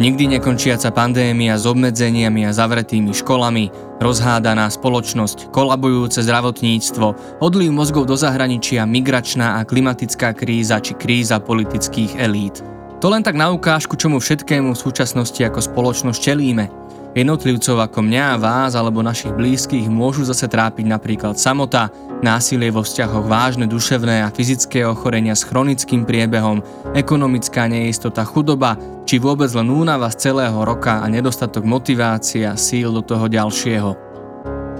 [0.00, 3.68] Nikdy nekončiaca pandémia s obmedzeniami a zavretými školami,
[4.00, 12.16] rozhádaná spoločnosť, kolabujúce zdravotníctvo, odliv mozgov do zahraničia, migračná a klimatická kríza či kríza politických
[12.16, 12.64] elít.
[13.04, 16.66] To len tak na ukážku, čomu všetkému v súčasnosti ako spoločnosť čelíme–
[17.12, 21.92] Jednotlivcov ako mňa, vás alebo našich blízkych môžu zase trápiť napríklad samota,
[22.24, 26.64] násilie vo vzťahoch, vážne duševné a fyzické ochorenia s chronickým priebehom,
[26.96, 32.88] ekonomická neistota, chudoba, či vôbec len únava z celého roka a nedostatok motivácie a síl
[32.88, 33.92] do toho ďalšieho.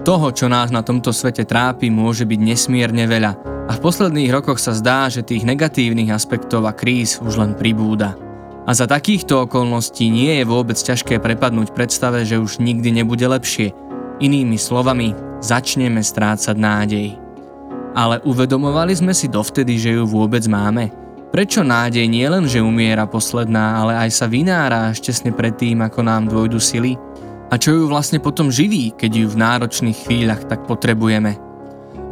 [0.00, 3.32] Toho, čo nás na tomto svete trápi, môže byť nesmierne veľa
[3.68, 8.31] a v posledných rokoch sa zdá, že tých negatívnych aspektov a kríz už len pribúda.
[8.62, 13.74] A za takýchto okolností nie je vôbec ťažké prepadnúť predstave, že už nikdy nebude lepšie.
[14.22, 17.08] Inými slovami, začneme strácať nádej.
[17.98, 20.94] Ale uvedomovali sme si dovtedy, že ju vôbec máme?
[21.34, 26.00] Prečo nádej nie len, že umiera posledná, ale aj sa vynára až tesne predtým, ako
[26.04, 26.94] nám dôjdu sily?
[27.50, 31.36] A čo ju vlastne potom živí, keď ju v náročných chvíľach tak potrebujeme?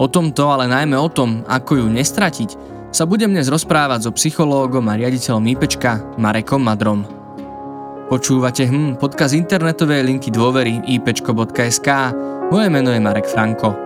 [0.00, 2.50] O tomto, ale najmä o tom, ako ju nestratiť,
[2.91, 7.06] sa budem dnes rozprávať so psychológom a riaditeľom IPčka Marekom Madrom.
[8.10, 11.88] Počúvate hm, podcast internetovej linky dôvery ipčko.sk.
[12.50, 13.78] Moje meno je Marek Franko.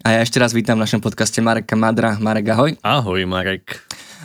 [0.00, 2.16] A ja ešte raz vítam v našom podcaste Mareka Madra.
[2.16, 2.70] Marek, ahoj.
[2.80, 3.76] Ahoj, Marek.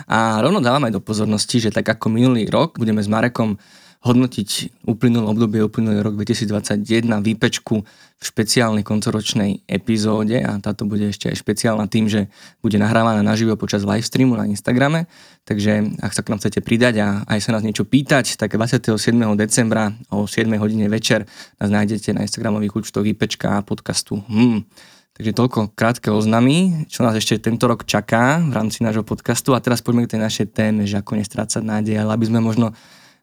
[0.08, 3.60] A rovno dávam aj do pozornosti, že tak ako minulý rok budeme s Marekom
[4.02, 11.30] hodnotiť uplynulé obdobie, uplynulý rok 2021 výpečku v špeciálnej koncoročnej epizóde a táto bude ešte
[11.30, 12.26] aj špeciálna tým, že
[12.62, 15.06] bude nahrávaná naživo počas live streamu na Instagrame,
[15.46, 18.94] takže ak sa k nám chcete pridať a aj sa nás niečo pýtať, tak 27.
[19.38, 21.26] decembra o 7 hodine večer
[21.62, 24.18] nás nájdete na Instagramových účtoch IPčka a podcastu.
[24.26, 24.66] Hmm.
[25.12, 29.60] Takže toľko krátke oznamy, čo nás ešte tento rok čaká v rámci nášho podcastu a
[29.60, 32.72] teraz poďme k tej našej téme, že ako nestrácať nádej, ale aby sme možno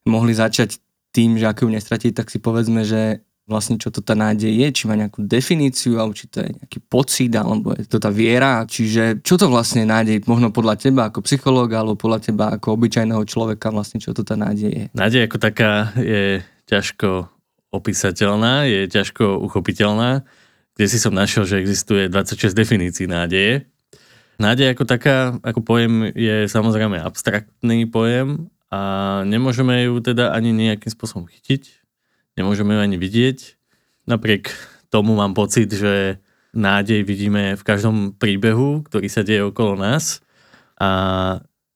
[0.08, 0.80] mohli začať
[1.10, 4.68] tým, že ako ju nestratiť, tak si povedzme, že vlastne čo to tá nádej je,
[4.70, 8.62] či má nejakú definíciu, alebo či to je nejaký pocit, alebo je to tá viera,
[8.70, 13.26] čiže čo to vlastne nádej, možno podľa teba ako psychológa, alebo podľa teba ako obyčajného
[13.26, 14.86] človeka, vlastne čo to tá nádej je?
[14.94, 17.26] Nádej ako taká je ťažko
[17.74, 20.22] opísateľná, je ťažko uchopiteľná.
[20.78, 23.66] Kde si som našiel, že existuje 26 definícií nádeje.
[24.40, 28.80] Nádej ako taká, ako pojem je samozrejme abstraktný pojem a
[29.26, 31.82] nemôžeme ju teda ani nejakým spôsobom chytiť,
[32.38, 33.58] nemôžeme ju ani vidieť.
[34.06, 34.54] Napriek
[34.94, 36.22] tomu mám pocit, že
[36.54, 40.22] nádej vidíme v každom príbehu, ktorý sa deje okolo nás
[40.78, 40.90] a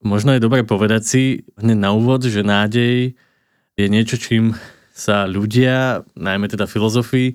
[0.01, 1.23] možno je dobre povedať si
[1.57, 3.13] hneď na úvod, že nádej
[3.73, 4.53] je niečo, čím
[4.93, 7.33] sa ľudia, najmä teda filozofii,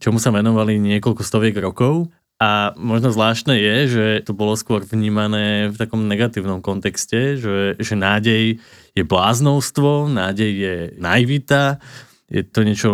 [0.00, 5.72] čomu sa venovali niekoľko stoviek rokov a možno zvláštne je, že to bolo skôr vnímané
[5.72, 8.60] v takom negatívnom kontexte, že, že nádej
[8.92, 11.80] je bláznovstvo, nádej je naivita,
[12.28, 12.90] je to niečo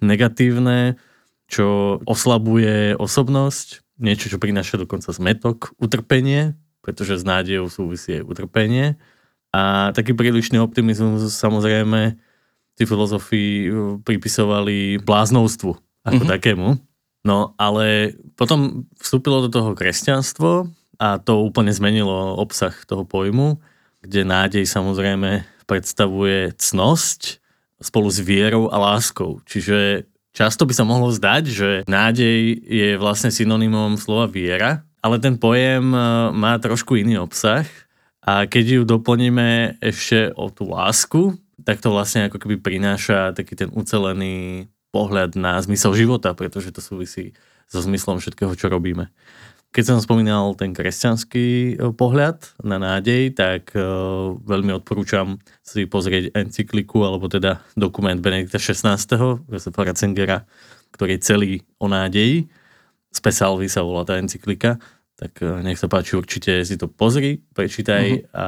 [0.00, 0.96] negatívne,
[1.44, 8.96] čo oslabuje osobnosť, niečo, čo prináša dokonca zmetok, utrpenie, pretože s nádejou súvisí aj utrpenie.
[9.52, 12.16] A taký prílišný optimizmus samozrejme
[12.76, 13.72] tí filozofii
[14.04, 15.72] pripisovali bláznovstvu
[16.04, 16.32] ako mm-hmm.
[16.32, 16.68] takému.
[17.26, 20.70] No ale potom vstúpilo do toho kresťanstvo
[21.02, 23.58] a to úplne zmenilo obsah toho pojmu,
[24.06, 27.42] kde nádej samozrejme predstavuje cnosť
[27.82, 29.42] spolu s vierou a láskou.
[29.42, 35.34] Čiže často by sa mohlo zdať, že nádej je vlastne synonymom slova viera, ale ten
[35.34, 35.98] pojem e,
[36.30, 37.66] má trošku iný obsah
[38.22, 41.34] a keď ju doplníme ešte o tú lásku,
[41.66, 46.80] tak to vlastne ako keby prináša taký ten ucelený pohľad na zmysel života, pretože to
[46.80, 47.36] súvisí
[47.68, 49.12] so zmyslom všetkého, čo robíme.
[49.76, 56.32] Keď som spomínal ten kresťanský e, pohľad na nádej, tak uh, veľmi odporúčam si pozrieť
[56.32, 58.96] encykliku, alebo teda dokument Benedikta XVI.
[59.52, 60.48] Josefa Ratzengera,
[60.96, 62.48] ktorý je celý o nádeji.
[63.12, 64.80] Spesalvi sa volá tá encyklika,
[65.20, 68.04] tak uh, nech sa páči, určite si to pozri, prečítaj.
[68.08, 68.32] Uh-huh.
[68.32, 68.46] A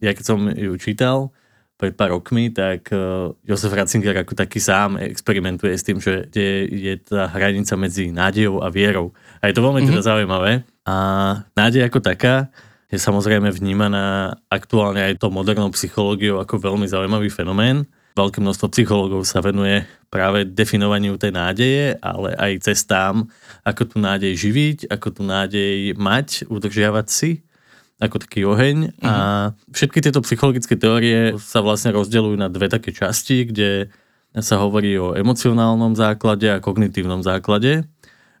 [0.00, 1.36] ja keď som ju čítal,
[1.82, 6.70] pred pár rokmi, tak uh, Josef Ratzinger ako taký sám experimentuje s tým, že kde
[6.70, 9.10] je tá hranica medzi nádejou a vierou.
[9.42, 9.98] A je to veľmi mm-hmm.
[9.98, 10.62] teda zaujímavé.
[10.86, 10.94] A
[11.58, 12.54] nádej ako taká
[12.86, 17.82] je samozrejme vnímaná aktuálne aj to modernou psychológiou ako veľmi zaujímavý fenomén.
[18.14, 23.26] Veľké množstvo psychológov sa venuje práve definovaniu tej nádeje, ale aj cestám,
[23.66, 27.42] ako tú nádej živiť, ako tú nádej mať, udržiavať si
[28.02, 29.14] ako taký oheň a
[29.54, 29.70] mhm.
[29.70, 33.94] všetky tieto psychologické teórie sa vlastne rozdeľujú na dve také časti, kde
[34.34, 37.84] sa hovorí o emocionálnom základe a kognitívnom základe.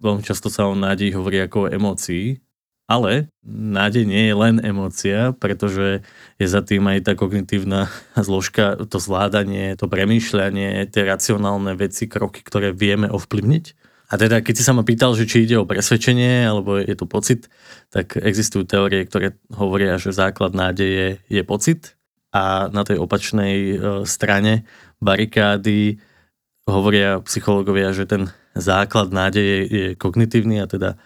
[0.02, 2.42] Veľmi často sa o nádeji hovorí ako o emócii.
[2.90, 6.02] Ale nádej nie je len emócia, pretože
[6.36, 7.88] je za tým aj tá kognitívna
[8.26, 13.91] zložka, to zvládanie, to premýšľanie, tie racionálne veci, kroky, ktoré vieme ovplyvniť.
[14.12, 17.08] A teda, keď si sa ma pýtal, že či ide o presvedčenie, alebo je to
[17.08, 17.48] pocit,
[17.88, 21.96] tak existujú teórie, ktoré hovoria, že základ nádeje je pocit
[22.32, 23.74] a na tej opačnej e,
[24.04, 24.68] strane
[25.00, 25.96] barikády
[26.68, 31.00] hovoria psychológovia, že ten základ nádeje je kognitívny a teda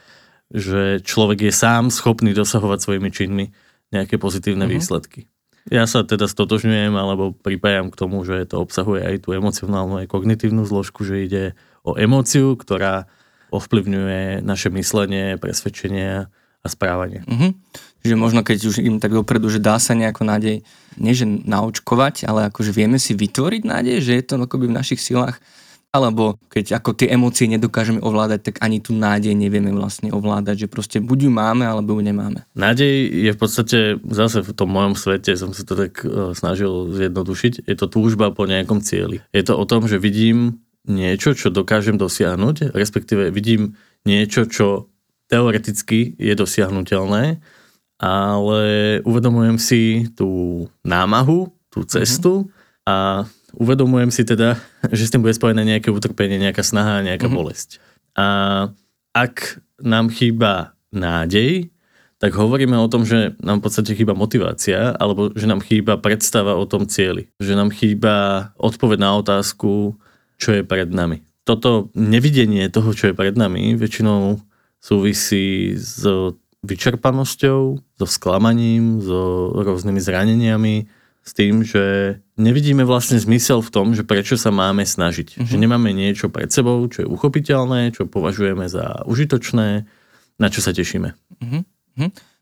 [0.47, 3.51] že človek je sám schopný dosahovať svojimi činmi
[3.91, 4.79] nejaké pozitívne uh-huh.
[4.79, 5.27] výsledky.
[5.67, 10.07] Ja sa teda stotožňujem alebo pripájam k tomu, že to obsahuje aj tú emocionálnu aj
[10.07, 11.45] kognitívnu zložku, že ide
[11.87, 13.07] o emóciu, ktorá
[13.55, 17.23] ovplyvňuje naše myslenie, presvedčenie a správanie.
[17.31, 17.55] Uh-huh.
[18.03, 20.67] Čiže možno keď už im tak dopredu, že dá sa nejako nádej,
[20.99, 24.99] nie že naučkovať, ale akože vieme si vytvoriť nádej, že je to akoby v našich
[24.99, 25.39] silách
[25.97, 30.69] alebo keď ako tie emócie nedokážeme ovládať, tak ani tú nádej nevieme vlastne ovládať, že
[30.69, 32.45] proste buď ju máme, alebo ju nemáme.
[32.53, 36.93] Nádej je v podstate, zase v tom mojom svete som si to tak uh, snažil
[36.93, 39.25] zjednodušiť, je to túžba po nejakom cieli.
[39.33, 43.75] Je to o tom, že vidím niečo, čo dokážem dosiahnuť, respektíve vidím
[44.07, 44.91] niečo, čo
[45.27, 47.43] teoreticky je dosiahnutelné,
[47.99, 48.63] ale
[49.03, 52.87] uvedomujem si tú námahu, tú cestu mm-hmm.
[52.87, 52.97] a
[53.57, 54.61] uvedomujem si teda,
[54.93, 57.39] že s tým bude spojené nejaké utrpenie, nejaká snaha, nejaká mm-hmm.
[57.41, 57.83] bolesť.
[58.17, 58.27] A
[59.17, 61.73] ak nám chýba nádej,
[62.17, 66.57] tak hovoríme o tom, že nám v podstate chýba motivácia, alebo že nám chýba predstava
[66.57, 67.29] o tom cieli.
[67.37, 68.17] Že nám chýba
[68.57, 70.01] odpoveď na otázku,
[70.37, 71.25] čo je pred nami.
[71.47, 74.41] Toto nevidenie toho, čo je pred nami, väčšinou
[74.83, 76.03] súvisí s
[76.67, 80.77] vyčerpanosťou, so sklamaním, so rôznymi zraneniami,
[81.27, 85.43] s tým, že nevidíme vlastne zmysel v tom, že prečo sa máme snažiť.
[85.43, 85.47] Uh-huh.
[85.47, 89.87] Že nemáme niečo pred sebou, čo je uchopiteľné, čo považujeme za užitočné,
[90.39, 91.11] na čo sa tešíme.
[91.43, 91.63] Uh-huh.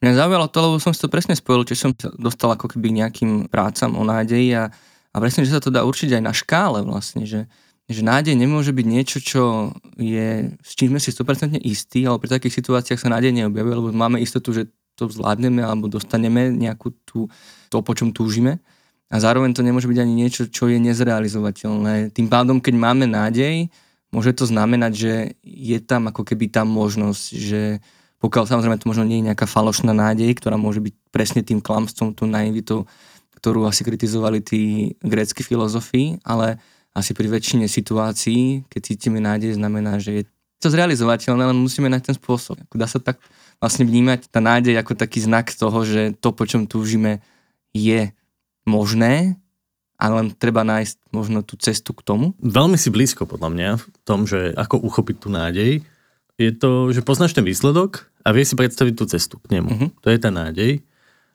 [0.04, 2.92] Mňa zaujalo to, lebo som si to presne spojil, či som sa dostal ako keby
[2.92, 4.68] nejakým prácam o nádeji a,
[5.14, 7.48] a presne, že sa to dá určiť aj na škále vlastne, že,
[7.84, 9.42] že nádej nemôže byť niečo, čo
[10.00, 13.88] je, s čím sme si 100% istí, ale pri takých situáciách sa nádej neobjavuje, lebo
[13.92, 17.28] máme istotu, že to zvládneme alebo dostaneme nejakú tú,
[17.68, 18.62] to, po čom túžime
[19.12, 22.14] a zároveň to nemôže byť ani niečo, čo je nezrealizovateľné.
[22.14, 23.68] Tým pádom, keď máme nádej,
[24.14, 25.12] môže to znamenať, že
[25.44, 27.62] je tam ako keby tá možnosť, že
[28.22, 32.16] pokiaľ samozrejme to možno nie je nejaká falošná nádej, ktorá môže byť presne tým klamstvom,
[32.16, 32.88] tú naivitou,
[33.36, 36.56] ktorú asi kritizovali tí grécky filozofi, ale
[36.94, 40.24] asi pri väčšine situácií, keď cítime nádej, znamená, že je
[40.62, 42.56] to zrealizovateľné, len musíme nájsť ten spôsob.
[42.72, 43.18] Dá sa tak
[43.58, 47.20] vlastne vnímať tá nádej ako taký znak toho, že to, po čom túžime,
[47.74, 48.14] je
[48.64, 49.36] možné,
[49.98, 52.32] ale len treba nájsť možno tú cestu k tomu?
[52.40, 55.82] Veľmi si blízko podľa mňa v tom, že ako uchopiť tú nádej,
[56.34, 59.68] je to, že poznáš ten výsledok a vieš si predstaviť tú cestu k nemu.
[59.70, 59.88] Uh-huh.
[60.02, 60.82] To je tá nádej.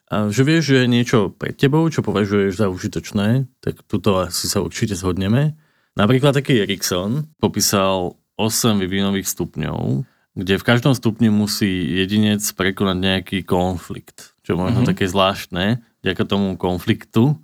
[0.10, 4.50] A že vieš, že je niečo pred tebou, čo považuješ za užitočné, tak tuto asi
[4.50, 5.54] sa určite zhodneme.
[5.94, 10.02] Napríklad taký Erikson popísal 8 vyvinových stupňov,
[10.34, 14.90] kde v každom stupni musí jedinec prekonať nejaký konflikt, čo možno uh-huh.
[14.90, 17.38] také zvláštne, vďaka tomu konfliktu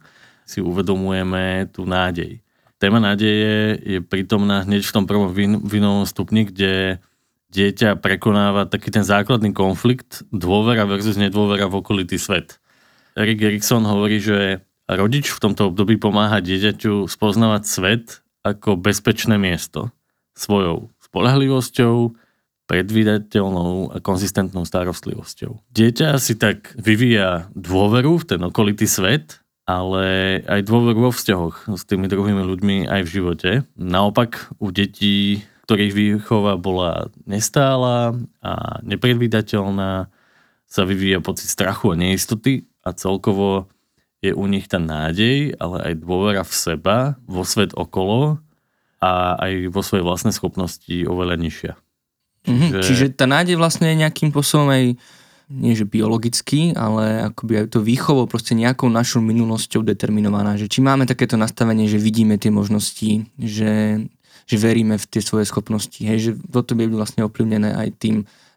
[0.47, 2.41] si uvedomujeme tú nádej.
[2.81, 5.31] Téma nádeje je prítomná hneď v tom prvom
[5.63, 6.99] vinovom stupni, kde
[7.55, 12.59] dieťa prekonáva taký ten základný konflikt dôvera versus nedôvera v okolitý svet.
[13.15, 14.59] Erik Erikson hovorí, že
[14.91, 18.05] rodič v tomto období pomáha dieťaťu spoznávať svet
[18.43, 19.89] ako bezpečné miesto
[20.35, 22.11] svojou spolahlivosťou,
[22.67, 25.63] predvídateľnou a konzistentnou starostlivosťou.
[25.71, 31.83] Dieťa si tak vyvíja dôveru v ten okolitý svet, ale aj dôveru vo vzťahoch s
[31.87, 33.51] tými druhými ľuďmi aj v živote.
[33.79, 38.13] Naopak u detí, ktorých výchova bola nestála
[38.45, 40.07] a nepredvídateľná,
[40.65, 43.69] sa vyvíja pocit strachu a neistoty a celkovo
[44.21, 46.97] je u nich tá nádej, ale aj dôvera v seba,
[47.29, 48.41] vo svet okolo
[49.01, 51.73] a aj vo svojej vlastnej schopnosti oveľa nižšia.
[52.45, 52.69] Mm-hmm.
[52.73, 52.79] Že...
[52.81, 54.97] Čiže tá nádej vlastne je nejakým spôsobom aj
[55.45, 60.57] nie že biologicky, ale akoby aj to výchovo proste nejakou našou minulosťou determinovaná.
[60.57, 64.01] Že či máme takéto nastavenie, že vidíme tie možnosti, že,
[64.45, 65.97] že veríme v tie svoje schopnosti.
[65.97, 68.15] Hej, že toto bolo vlastne ovplyvnené aj tým,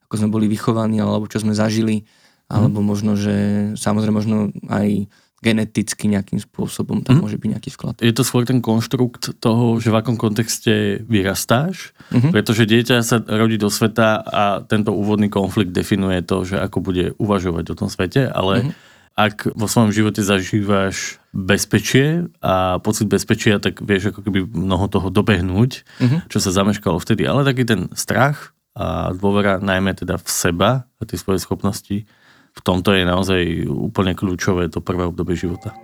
[0.08, 2.04] ako sme boli vychovaní, alebo čo sme zažili,
[2.48, 2.86] alebo mm.
[2.86, 3.34] možno, že
[3.76, 4.36] samozrejme možno
[4.68, 7.22] aj geneticky nejakým spôsobom tam mm.
[7.22, 8.02] môže byť nejaký vklad.
[8.02, 12.34] Je to skôr ten konštrukt toho, že v akom kontexte vyrastáš, mm-hmm.
[12.34, 17.14] pretože dieťa sa rodí do sveta a tento úvodný konflikt definuje to, že ako bude
[17.22, 18.97] uvažovať o tom svete, ale mm-hmm.
[19.18, 25.10] Ak vo svojom živote zažívaš bezpečie a pocit bezpečia, tak vieš ako keby mnoho toho
[25.10, 26.20] dobehnúť, mm-hmm.
[26.30, 27.26] čo sa zameškalo vtedy.
[27.26, 32.06] Ale taký ten strach a dôvera najmä teda v seba a tie svoje schopnosti,
[32.54, 35.74] v tomto je naozaj úplne kľúčové to prvé obdobie života.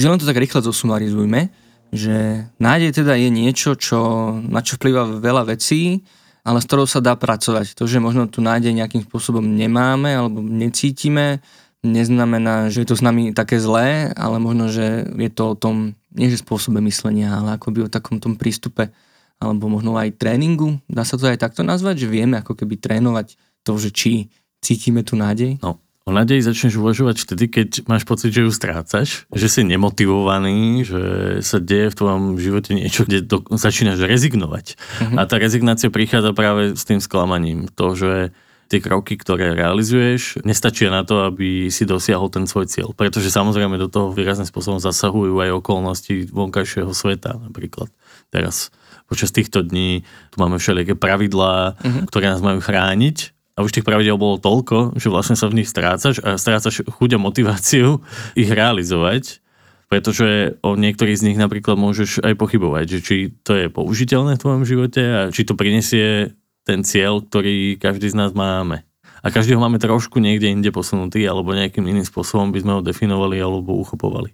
[0.00, 1.52] Čiže len to tak rýchlo zosumarizujme,
[1.92, 6.08] že nádej teda je niečo, čo, na čo vplyvá veľa vecí,
[6.40, 7.76] ale s ktorou sa dá pracovať.
[7.76, 11.44] To, že možno tu nádej nejakým spôsobom nemáme alebo necítime,
[11.84, 15.92] neznamená, že je to s nami také zlé, ale možno, že je to o tom,
[16.16, 18.88] nie že spôsobe myslenia, ale akoby o takom tom prístupe,
[19.36, 20.80] alebo možno aj tréningu.
[20.88, 23.36] Dá sa to aj takto nazvať, že vieme ako keby trénovať
[23.68, 24.32] to, že či
[24.64, 25.60] cítime tu nádej?
[25.60, 25.76] No,
[26.10, 31.02] O nádeji začneš uvažovať vtedy, keď máš pocit, že ju strácaš, že si nemotivovaný, že
[31.38, 34.74] sa deje v tvojom živote niečo, kde do, začínaš rezignovať.
[34.74, 35.14] Uh-huh.
[35.14, 37.70] A tá rezignácia prichádza práve s tým sklamaním.
[37.78, 38.34] To, že
[38.66, 42.90] tie kroky, ktoré realizuješ, nestačia na to, aby si dosiahol ten svoj cieľ.
[42.90, 47.38] Pretože samozrejme do toho výrazným spôsobom zasahujú aj okolnosti vonkajšieho sveta.
[47.38, 47.86] Napríklad
[48.34, 48.74] teraz
[49.06, 50.02] počas týchto dní
[50.34, 52.02] tu máme všelijaké pravidlá, uh-huh.
[52.10, 55.68] ktoré nás majú chrániť a už tých pravidel bolo toľko, že vlastne sa v nich
[55.68, 58.00] strácaš a strácaš chuť a motiváciu
[58.40, 59.44] ich realizovať,
[59.92, 64.42] pretože o niektorých z nich napríklad môžeš aj pochybovať, že či to je použiteľné v
[64.42, 66.32] tvojom živote a či to prinesie
[66.64, 68.80] ten cieľ, ktorý každý z nás máme.
[69.20, 72.80] A každý ho máme trošku niekde inde posunutý, alebo nejakým iným spôsobom by sme ho
[72.80, 74.32] definovali alebo uchopovali.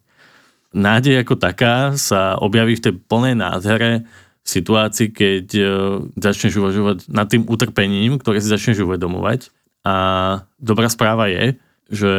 [0.76, 4.06] Nádej ako taká sa objaví v tej plnej nádhere
[4.46, 5.64] situácii, keď e,
[6.14, 9.50] začneš uvažovať nad tým utrpením, ktoré si začneš uvedomovať.
[9.82, 9.94] A
[10.62, 11.58] dobrá správa je,
[11.90, 12.12] že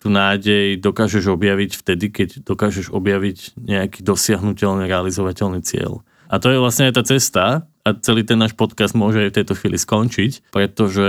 [0.00, 6.04] tú nádej dokážeš objaviť vtedy, keď dokážeš objaviť nejaký dosiahnutelný, realizovateľný cieľ.
[6.26, 7.44] A to je vlastne aj tá cesta
[7.86, 11.08] a celý ten náš podcast môže aj v tejto chvíli skončiť, pretože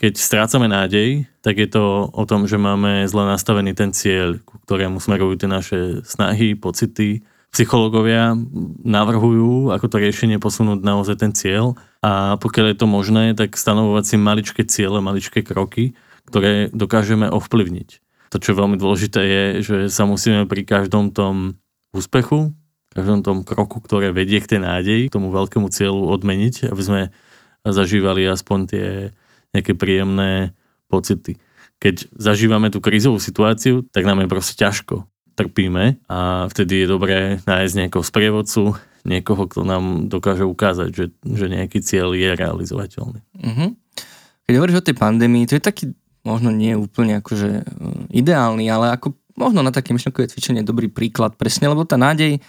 [0.00, 4.56] keď strácame nádej, tak je to o tom, že máme zle nastavený ten cieľ, ku
[4.64, 5.78] ktorému smerujú tie naše
[6.08, 7.20] snahy, pocity,
[7.56, 8.36] psychológovia
[8.84, 14.04] navrhujú, ako to riešenie posunúť naozaj ten cieľ a pokiaľ je to možné, tak stanovovať
[14.04, 15.96] si maličké ciele, maličké kroky,
[16.28, 18.04] ktoré dokážeme ovplyvniť.
[18.28, 21.56] To, čo je veľmi dôležité, je, že sa musíme pri každom tom
[21.96, 22.52] úspechu,
[22.92, 27.00] každom tom kroku, ktoré vedie k tej nádeji, k tomu veľkému cieľu odmeniť, aby sme
[27.64, 28.86] zažívali aspoň tie
[29.56, 30.52] nejaké príjemné
[30.92, 31.40] pocity.
[31.80, 37.18] Keď zažívame tú krízovú situáciu, tak nám je proste ťažko trpíme a vtedy je dobré
[37.44, 38.72] nájsť nejakého sprievodcu,
[39.04, 43.20] niekoho, kto nám dokáže ukázať, že, že nejaký cieľ je realizovateľný.
[43.22, 43.70] Uh-huh.
[44.48, 45.84] Keď hovoríš o tej pandémii, to je taký
[46.26, 47.64] možno nie úplne akože e,
[48.18, 52.42] ideálny, ale ako možno na také myšlenkové cvičenie dobrý príklad presne, lebo tá nádej,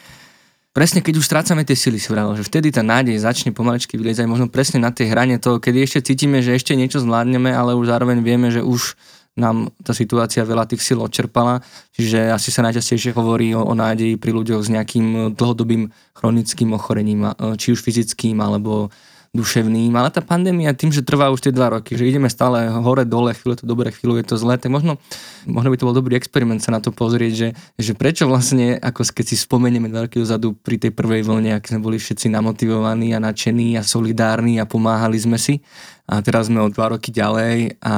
[0.74, 4.26] presne keď už strácame tie sily, si vravil, že vtedy tá nádej začne pomaličky vyliezať
[4.26, 7.92] možno presne na tej hrane toho, kedy ešte cítime, že ešte niečo zvládneme, ale už
[7.92, 8.98] zároveň vieme, že už
[9.38, 11.62] nám tá situácia veľa tých síl odčerpala,
[11.94, 17.32] čiže asi sa najčastejšie hovorí o, o nádeji pri ľuďoch s nejakým dlhodobým chronickým ochorením,
[17.62, 18.90] či už fyzickým alebo
[19.36, 23.04] duševným, ale tá pandémia tým, že trvá už tie dva roky, že ideme stále hore,
[23.04, 24.98] dole, chvíľu to dobre, chvíľu je to zlé, tak možno,
[25.46, 29.06] možno by to bol dobrý experiment sa na to pozrieť, že, že prečo vlastne, ako
[29.14, 33.14] keď si spomenieme dva roky dozadu pri tej prvej vlne, ak sme boli všetci namotivovaní
[33.14, 35.62] a nadšení a solidárni a pomáhali sme si
[36.08, 37.96] a teraz sme o dva roky ďalej a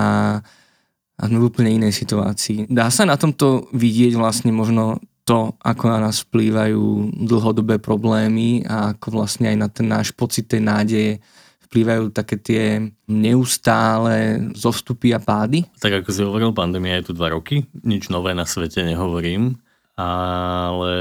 [1.20, 2.72] a sme v úplne inej situácii.
[2.72, 8.96] Dá sa na tomto vidieť vlastne možno to, ako na nás vplývajú dlhodobé problémy a
[8.96, 11.12] ako vlastne aj na ten náš pocit tej nádeje
[11.70, 12.64] vplývajú také tie
[13.06, 15.70] neustále zostupy a pády?
[15.78, 19.62] Tak ako si hovoril, pandémia je tu dva roky, nič nové na svete nehovorím,
[19.94, 20.94] ale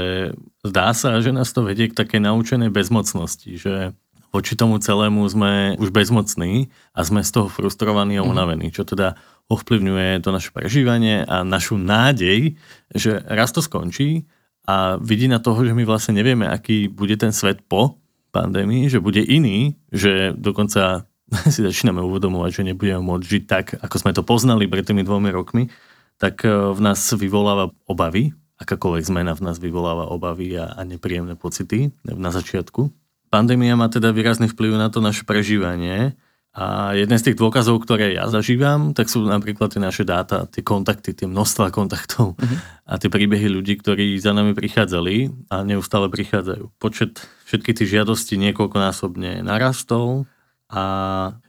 [0.61, 3.97] zdá sa, že nás to vedie k takej naučenej bezmocnosti, že
[4.29, 8.29] voči tomu celému sme už bezmocní a sme z toho frustrovaní a mhm.
[8.29, 9.17] unavení, čo teda
[9.49, 12.53] ovplyvňuje to naše prežívanie a našu nádej,
[12.93, 14.29] že raz to skončí
[14.69, 17.97] a vidí na toho, že my vlastne nevieme, aký bude ten svet po
[18.29, 21.09] pandémii, že bude iný, že dokonca
[21.53, 25.33] si začíname uvedomovať, že nebudeme môcť žiť tak, ako sme to poznali pred tými dvomi
[25.33, 25.73] rokmi,
[26.21, 31.39] tak e, v nás vyvoláva obavy, akákoľvek zmena v nás vyvoláva obavy a, a nepríjemné
[31.39, 32.91] pocity na začiatku.
[33.29, 36.17] Pandémia má teda výrazný vplyv na to naše prežívanie,
[36.49, 40.65] a jeden z tých dôkazov, ktoré ja zažívam, tak sú napríklad tie naše dáta, tie
[40.65, 42.57] kontakty, tie množstva kontaktov uh-huh.
[42.89, 46.73] a tie príbehy ľudí, ktorí za nami prichádzali a neustále prichádzajú.
[46.81, 50.25] Počet všetkých tých žiadostí niekoľkonásobne narastol
[50.73, 50.83] a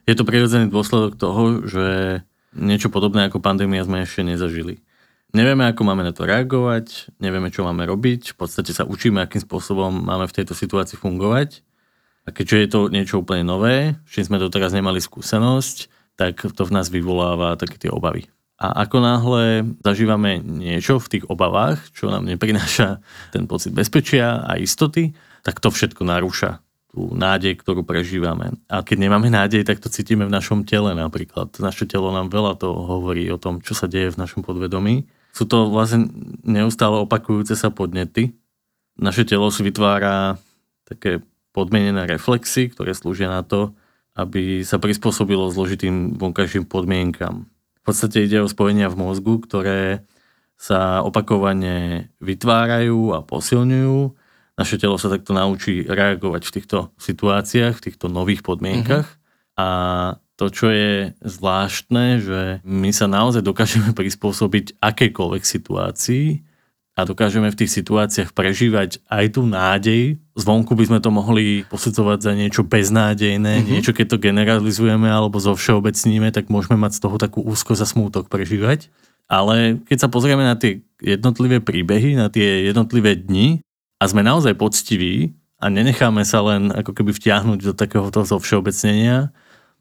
[0.05, 1.87] je to prirodzený dôsledok toho, že
[2.53, 4.85] niečo podobné ako pandémia sme ešte nezažili.
[5.33, 9.41] Nevieme, ako máme na to reagovať, nevieme, čo máme robiť, v podstate sa učíme, akým
[9.41, 11.70] spôsobom máme v tejto situácii fungovať
[12.31, 16.63] a keďže je to niečo úplne nové, čím sme to teraz nemali skúsenosť, tak to
[16.63, 18.31] v nás vyvoláva také tie obavy.
[18.55, 23.03] A ako náhle zažívame niečo v tých obavách, čo nám neprináša
[23.35, 25.11] ten pocit bezpečia a istoty,
[25.43, 26.63] tak to všetko narúša
[26.95, 28.55] tú nádej, ktorú prežívame.
[28.71, 31.51] A keď nemáme nádej, tak to cítime v našom tele napríklad.
[31.59, 35.11] Naše telo nám veľa toho hovorí o tom, čo sa deje v našom podvedomí.
[35.35, 36.11] Sú to vlastne
[36.47, 38.39] neustále opakujúce sa podnety.
[38.99, 40.39] Naše telo si vytvára
[40.87, 43.75] také podmienené reflexy, ktoré slúžia na to,
[44.15, 47.51] aby sa prispôsobilo zložitým vonkajším podmienkam.
[47.81, 50.05] V podstate ide o spojenia v mozgu, ktoré
[50.61, 54.21] sa opakovane vytvárajú a posilňujú
[54.61, 59.09] naše telo sa takto naučí reagovať v týchto situáciách, v týchto nových podmienkach.
[59.09, 59.57] Mm-hmm.
[59.57, 59.69] A
[60.37, 66.27] to, čo je zvláštne, že my sa naozaj dokážeme prispôsobiť akejkoľvek situácii
[67.01, 70.21] a dokážeme v tých situáciách prežívať aj tú nádej.
[70.37, 73.73] Zvonku by sme to mohli posudzovať za niečo beznádejné, mm-hmm.
[73.73, 77.89] niečo keď to generalizujeme alebo zo všeobecníme, tak môžeme mať z toho takú úzko za
[77.89, 78.93] smútok prežívať.
[79.31, 83.65] Ale keď sa pozrieme na tie jednotlivé príbehy, na tie jednotlivé dni,
[84.01, 89.29] a sme naozaj poctiví a nenecháme sa len ako keby vtiahnuť do takéhoto všeobecnenia,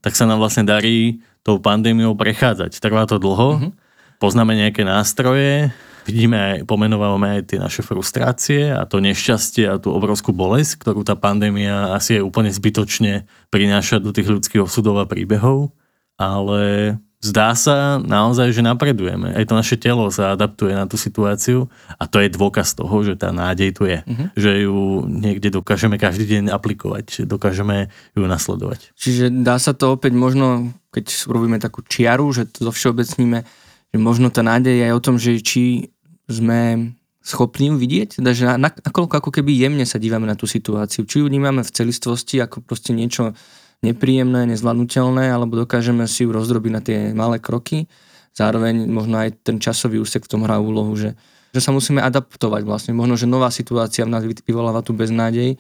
[0.03, 2.83] tak sa nám vlastne darí tou pandémiou prechádzať.
[2.83, 3.71] Trvá to dlho, mm-hmm.
[4.19, 5.71] poznáme nejaké nástroje,
[6.09, 11.13] vidíme pomenovávame aj tie naše frustrácie a to nešťastie a tú obrovskú bolesť, ktorú tá
[11.13, 15.69] pandémia asi je úplne zbytočne prináša do tých ľudských osudov a príbehov,
[16.17, 19.35] ale zdá sa naozaj, že napredujeme.
[19.35, 21.67] Aj to naše telo sa adaptuje na tú situáciu
[21.99, 23.99] a to je dôkaz toho, že tá nádej tu je.
[24.03, 24.27] Uh-huh.
[24.39, 28.95] Že ju niekde dokážeme každý deň aplikovať, dokážeme ju nasledovať.
[28.95, 33.43] Čiže dá sa to opäť možno, keď robíme takú čiaru, že to zovšeobecníme,
[33.89, 35.91] že možno tá nádej je aj o tom, že či
[36.29, 41.03] sme schopní ju vidieť, teda, že nakoľko ako keby jemne sa dívame na tú situáciu.
[41.03, 43.35] Či ju vnímame v celistvosti ako proste niečo
[43.83, 47.87] nepríjemné, nezvládnutelné, alebo dokážeme si ju rozdrobiť na tie malé kroky.
[48.35, 51.15] Zároveň možno aj ten časový úsek v tom hrá úlohu, že,
[51.51, 52.91] že sa musíme adaptovať vlastne.
[52.95, 55.59] Možno, že nová situácia v nás vyvoláva tu beznádej,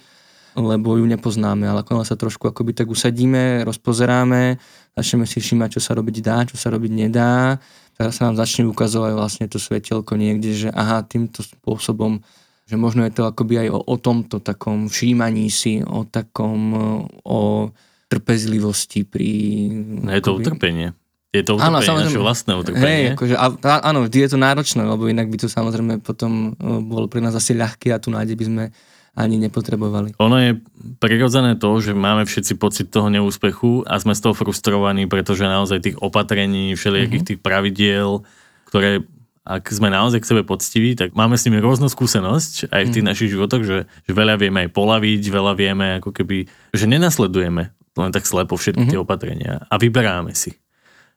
[0.57, 4.57] lebo ju nepoznáme, ale ako sa trošku akoby tak usadíme, rozpozeráme,
[4.97, 7.61] začneme si všímať, čo sa robiť dá, čo sa robiť nedá,
[7.99, 12.23] teraz sa nám začne ukazovať vlastne to svetelko niekde, že aha, týmto spôsobom
[12.69, 16.61] že možno je to akoby aj o, o tomto takom všímaní si, o takom,
[17.25, 17.39] o
[18.05, 19.29] trpezlivosti pri...
[20.05, 20.93] No je to utrpenie.
[21.33, 22.85] Je to utrpenie, áno, naše vlastné utrpenie.
[22.85, 23.45] Hej, akože, a,
[23.89, 27.33] áno, vždy je to náročné, lebo inak by to samozrejme potom e, bolo pre nás
[27.33, 28.63] asi ľahké a tu nádej by sme
[29.17, 30.15] ani nepotrebovali.
[30.21, 30.59] Ono je
[31.01, 35.79] prirodzené to, že máme všetci pocit toho neúspechu a sme z toho frustrovaní, pretože naozaj
[35.83, 37.29] tých opatrení, všelijakých mm-hmm.
[37.35, 38.23] tých pravidiel,
[38.69, 39.03] ktoré
[39.49, 43.01] ak sme naozaj k sebe poctiví, tak máme s nimi rôznu skúsenosť aj v tých
[43.01, 43.09] mm.
[43.09, 48.11] našich životoch, že, že veľa vieme aj polaviť, veľa vieme ako keby, že nenasledujeme len
[48.13, 48.93] tak slepo všetky mm-hmm.
[48.93, 50.53] tie opatrenia a vyberáme si.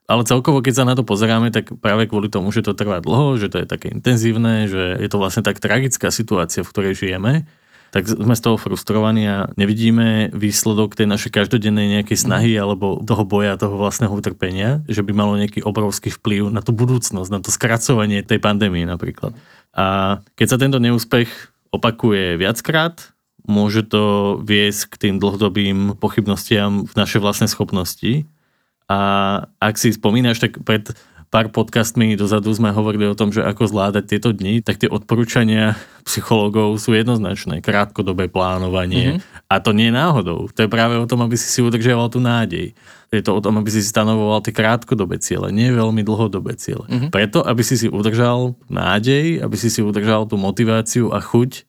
[0.08, 3.38] Ale celkovo, keď sa na to pozeráme, tak práve kvôli tomu, že to trvá dlho,
[3.38, 7.46] že to je také intenzívne, že je to vlastne tak tragická situácia, v ktorej žijeme,
[7.92, 12.60] tak sme z toho frustrovaní a nevidíme výsledok tej našej každodennej nejakej snahy mm.
[12.64, 17.28] alebo toho boja, toho vlastného utrpenia, že by malo nejaký obrovský vplyv na tú budúcnosť,
[17.28, 19.36] na to skracovanie tej pandémie napríklad.
[19.76, 21.28] A keď sa tento neúspech
[21.68, 23.12] opakuje viackrát,
[23.44, 28.24] môže to viesť k tým dlhodobým pochybnostiam v našej vlastnej schopnosti.
[28.88, 28.98] A
[29.60, 30.96] ak si spomínaš, tak pred
[31.32, 35.80] pár podcastmi dozadu sme hovorili o tom, že ako zvládať tieto dni, tak tie odporúčania
[36.04, 37.64] psychológov sú jednoznačné.
[37.64, 39.16] Krátkodobé plánovanie.
[39.16, 39.48] Mm-hmm.
[39.48, 40.52] A to nie je náhodou.
[40.52, 42.76] To je práve o tom, aby si si udržiaval tú nádej.
[43.08, 46.84] Je to o tom, aby si stanovoval tie krátkodobé ciele, nie veľmi dlhodobé ciele.
[46.84, 47.08] Mm-hmm.
[47.08, 51.64] Preto, aby si si udržal nádej, aby si si udržal tú motiváciu a chuť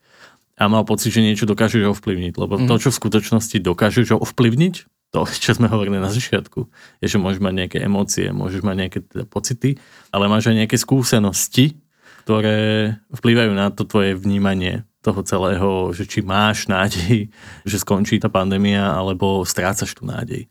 [0.60, 2.34] a mal pocit, že niečo dokážeš ovplyvniť.
[2.36, 2.68] Lebo mm.
[2.68, 4.76] to, čo v skutočnosti dokážeš ovplyvniť,
[5.14, 6.66] to, čo sme hovorili na začiatku,
[7.00, 9.78] je, že môžeš mať nejaké emócie, môžeš mať nejaké teda pocity,
[10.10, 11.78] ale máš aj nejaké skúsenosti,
[12.26, 17.30] ktoré vplyvajú na to tvoje vnímanie toho celého, že či máš nádej,
[17.70, 20.48] že skončí tá pandémia, alebo strácaš tú nádej.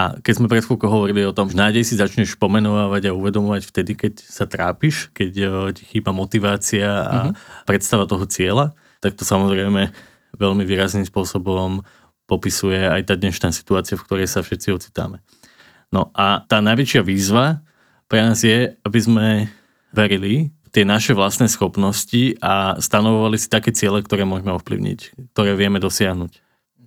[0.00, 3.68] A keď sme pred chvíľkou hovorili o tom, že nádej si začneš pomenovať a uvedomovať
[3.68, 7.68] vtedy, keď sa trápiš, keď eh, ti chýba motivácia a mm-hmm.
[7.68, 8.72] predstava toho cieľa,
[9.04, 9.92] tak to samozrejme
[10.40, 11.84] veľmi výrazným spôsobom
[12.30, 15.18] popisuje aj tá dnešná situácia, v ktorej sa všetci ocitáme.
[15.90, 17.66] No a tá najväčšia výzva
[18.06, 19.26] pre nás je, aby sme
[19.90, 25.58] verili v tie naše vlastné schopnosti a stanovovali si také ciele, ktoré môžeme ovplyvniť, ktoré
[25.58, 26.38] vieme dosiahnuť.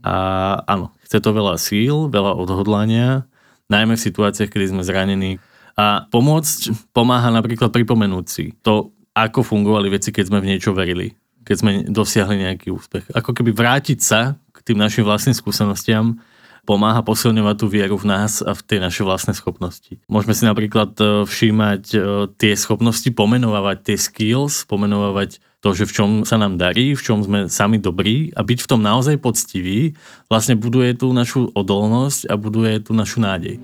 [0.08, 0.16] A
[0.64, 3.28] áno, chce to veľa síl, veľa odhodlania,
[3.68, 5.44] najmä v situáciách, kedy sme zranení.
[5.76, 11.12] A pomôcť pomáha napríklad pripomenúť si to, ako fungovali veci, keď sme v niečo verili
[11.44, 13.12] keď sme dosiahli nejaký úspech.
[13.12, 16.20] Ako keby vrátiť sa tým našim vlastným skúsenostiam
[16.64, 20.00] pomáha posilňovať tú vieru v nás a v tie naše vlastné schopnosti.
[20.08, 21.98] Môžeme si napríklad e, všímať e,
[22.40, 27.20] tie schopnosti, pomenovať tie skills, pomenovať to, že v čom sa nám darí, v čom
[27.24, 29.96] sme sami dobrí a byť v tom naozaj poctivý,
[30.32, 33.60] vlastne buduje tú našu odolnosť a buduje tú našu nádej.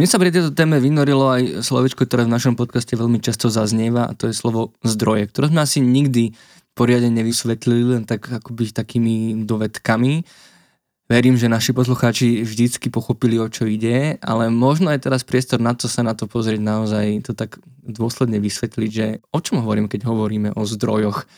[0.00, 4.08] Mne sa pri tejto téme vynorilo aj slovičko, ktoré v našom podcaste veľmi často zaznieva
[4.08, 6.32] a to je slovo zdroje, ktoré sme asi nikdy
[6.72, 10.24] poriadne nevysvetlili, len tak akoby takými dovedkami.
[11.04, 15.76] Verím, že naši poslucháči vždycky pochopili, o čo ide, ale možno je teraz priestor na
[15.76, 20.08] to sa na to pozrieť naozaj, to tak dôsledne vysvetliť, že o čom hovorím, keď
[20.08, 21.28] hovoríme o zdrojoch.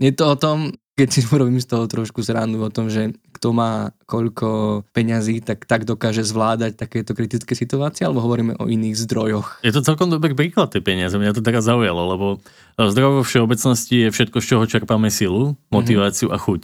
[0.00, 3.56] Je to o tom, keď si urobím z toho trošku zrandu o tom, že kto
[3.56, 9.64] má koľko peňazí, tak tak dokáže zvládať takéto kritické situácie, alebo hovoríme o iných zdrojoch?
[9.64, 12.26] Je to celkom dobrý príklad tie peniaze, mňa to teraz zaujalo, lebo
[12.76, 16.36] zdroj vo všeobecnosti je všetko, z čoho čerpáme silu, motiváciu mm-hmm.
[16.36, 16.62] a chuť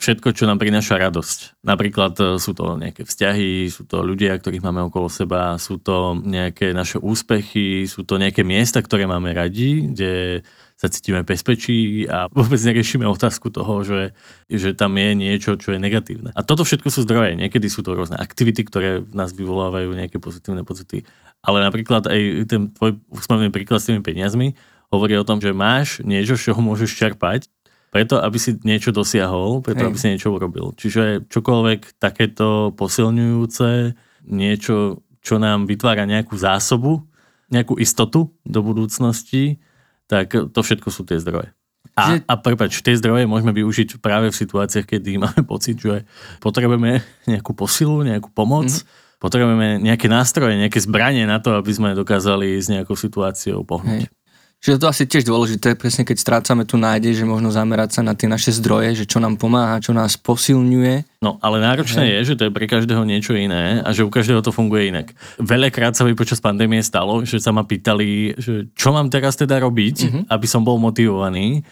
[0.00, 1.60] všetko, čo nám prináša radosť.
[1.60, 6.16] Napríklad e, sú to nejaké vzťahy, sú to ľudia, ktorých máme okolo seba, sú to
[6.24, 10.40] nejaké naše úspechy, sú to nejaké miesta, ktoré máme radi, kde
[10.80, 14.16] sa cítime bezpečí a vôbec neriešime otázku toho, že,
[14.48, 16.32] že tam je niečo, čo je negatívne.
[16.32, 17.36] A toto všetko sú zdroje.
[17.36, 21.04] Niekedy sú to rôzne aktivity, ktoré v nás vyvolávajú nejaké pozitívne pocity.
[21.44, 24.56] Ale napríklad aj ten tvoj úsmevný príklad s tými peniazmi
[24.88, 27.52] hovorí o tom, že máš niečo, z čoho môžeš čerpať
[27.90, 29.88] preto, aby si niečo dosiahol, preto, Hej.
[29.90, 30.70] aby si niečo urobil.
[30.78, 33.98] Čiže čokoľvek takéto posilňujúce,
[34.30, 37.04] niečo, čo nám vytvára nejakú zásobu,
[37.50, 39.58] nejakú istotu do budúcnosti,
[40.06, 41.50] tak to všetko sú tie zdroje.
[41.98, 42.16] A, že...
[42.30, 46.06] a prepáč, tie zdroje môžeme využiť práve v situáciách, kedy máme pocit, že
[46.38, 49.18] potrebujeme nejakú posilu, nejakú pomoc, mm-hmm.
[49.18, 54.06] potrebujeme nejaké nástroje, nejaké zbranie na to, aby sme dokázali s nejakou situáciou pohnúť.
[54.06, 54.19] Hej.
[54.60, 58.12] Čiže to asi tiež dôležité, presne keď strácame tu nádej, že možno zamerať sa na
[58.12, 61.24] tie naše zdroje, že čo nám pomáha, čo nás posilňuje.
[61.24, 62.12] No, ale náročné Hej.
[62.12, 65.16] je, že to je pre každého niečo iné a že u každého to funguje inak.
[65.40, 69.56] Veľakrát sa mi počas pandémie stalo, že sa ma pýtali, že čo mám teraz teda
[69.64, 70.22] robiť, mm-hmm.
[70.28, 71.64] aby som bol motivovaný.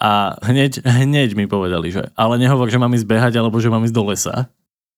[0.00, 3.84] A hneď, hneď mi povedali, že ale nehovor, že mám ísť behať alebo že mám
[3.84, 4.48] ísť do lesa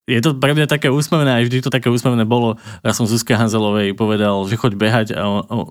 [0.03, 2.59] je to pre mňa také úsmevné, aj vždy to také úsmevné bolo.
[2.83, 5.23] Ja som Zuzke Hanzelovej povedal, že choď behať a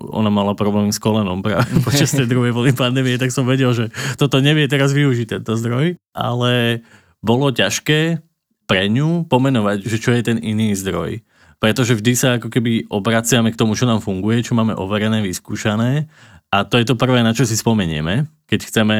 [0.09, 3.93] ona mala problém s kolenom práve počas tej druhej vlny pandémie, tak som vedel, že
[4.17, 6.01] toto nevie teraz využiť tento zdroj.
[6.17, 6.81] Ale
[7.21, 8.25] bolo ťažké
[8.65, 11.21] pre ňu pomenovať, že čo je ten iný zdroj.
[11.61, 16.09] Pretože vždy sa ako keby obraciame k tomu, čo nám funguje, čo máme overené, vyskúšané.
[16.49, 18.97] A to je to prvé, na čo si spomenieme, keď chceme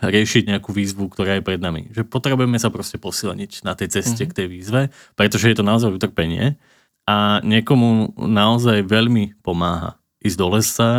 [0.00, 1.92] riešiť nejakú výzvu, ktorá je pred nami.
[1.92, 4.30] Že potrebujeme sa proste posilniť na tej ceste mm-hmm.
[4.32, 4.80] k tej výzve,
[5.14, 6.56] pretože je to naozaj utrpenie
[7.04, 10.90] a niekomu naozaj veľmi pomáha ísť do lesa,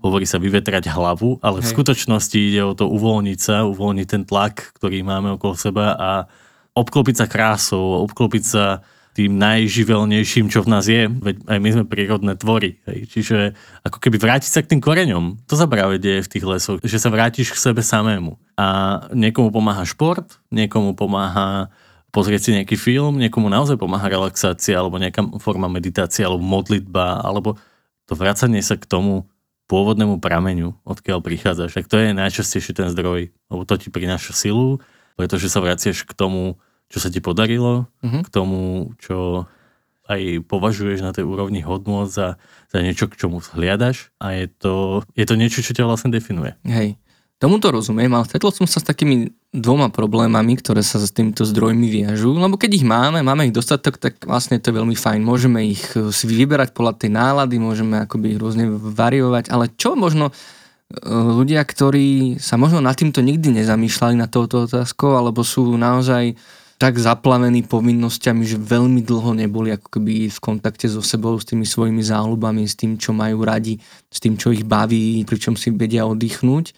[0.00, 1.68] hovorí sa vyvetrať hlavu, ale Hej.
[1.68, 6.10] v skutočnosti ide o to uvoľniť sa, uvoľniť ten tlak, ktorý máme okolo seba a
[6.72, 8.64] obklopiť sa krásou, obklopiť sa
[9.20, 12.80] tým najživelnejším, čo v nás je, veď aj my sme prírodné tvory.
[12.88, 12.98] Hej.
[13.12, 13.38] Čiže
[13.84, 16.96] ako keby vrátiť sa k tým koreňom, to sa práve deje v tých lesoch, že
[16.96, 18.40] sa vrátiš k sebe samému.
[18.56, 18.66] A
[19.12, 21.68] niekomu pomáha šport, niekomu pomáha
[22.16, 27.60] pozrieť si nejaký film, niekomu naozaj pomáha relaxácia, alebo nejaká forma meditácie, alebo modlitba, alebo
[28.08, 29.28] to vracanie sa k tomu
[29.68, 31.76] pôvodnému prameňu, odkiaľ prichádzaš.
[31.76, 34.80] Tak to je najčastejšie ten zdroj, lebo to ti prináša silu,
[35.14, 36.56] pretože sa vraciaš k tomu,
[36.90, 38.22] čo sa ti podarilo, mm-hmm.
[38.26, 39.46] k tomu, čo
[40.10, 42.34] aj považuješ na tej úrovni hodnot za,
[42.66, 46.58] za niečo, k čomu hliadaš a je to, je to niečo, čo ťa vlastne definuje.
[46.66, 46.98] Hej,
[47.38, 51.46] tomu to rozumiem, ale stretol som sa s takými dvoma problémami, ktoré sa s týmito
[51.46, 55.22] zdrojmi viažú, lebo keď ich máme, máme ich dostatok, tak vlastne to je veľmi fajn.
[55.22, 59.94] Môžeme ich eh, si vyberať podľa tej nálady, môžeme akoby ich rôzne variovať, ale čo
[59.94, 60.36] možno eh,
[61.08, 66.34] ľudia, ktorí sa možno nad týmto nikdy nezamýšľali na touto otázkou, alebo sú naozaj
[66.80, 71.68] tak zaplavení povinnosťami, že veľmi dlho neboli ako keby v kontakte so sebou, s tými
[71.68, 73.76] svojimi záľubami, s tým, čo majú radi,
[74.08, 76.72] s tým, čo ich baví, pričom si vedia oddychnúť,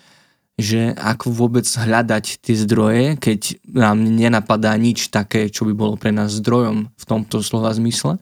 [0.59, 6.11] že ako vôbec hľadať tie zdroje, keď nám nenapadá nič také, čo by bolo pre
[6.11, 8.19] nás zdrojom v tomto slova zmysle.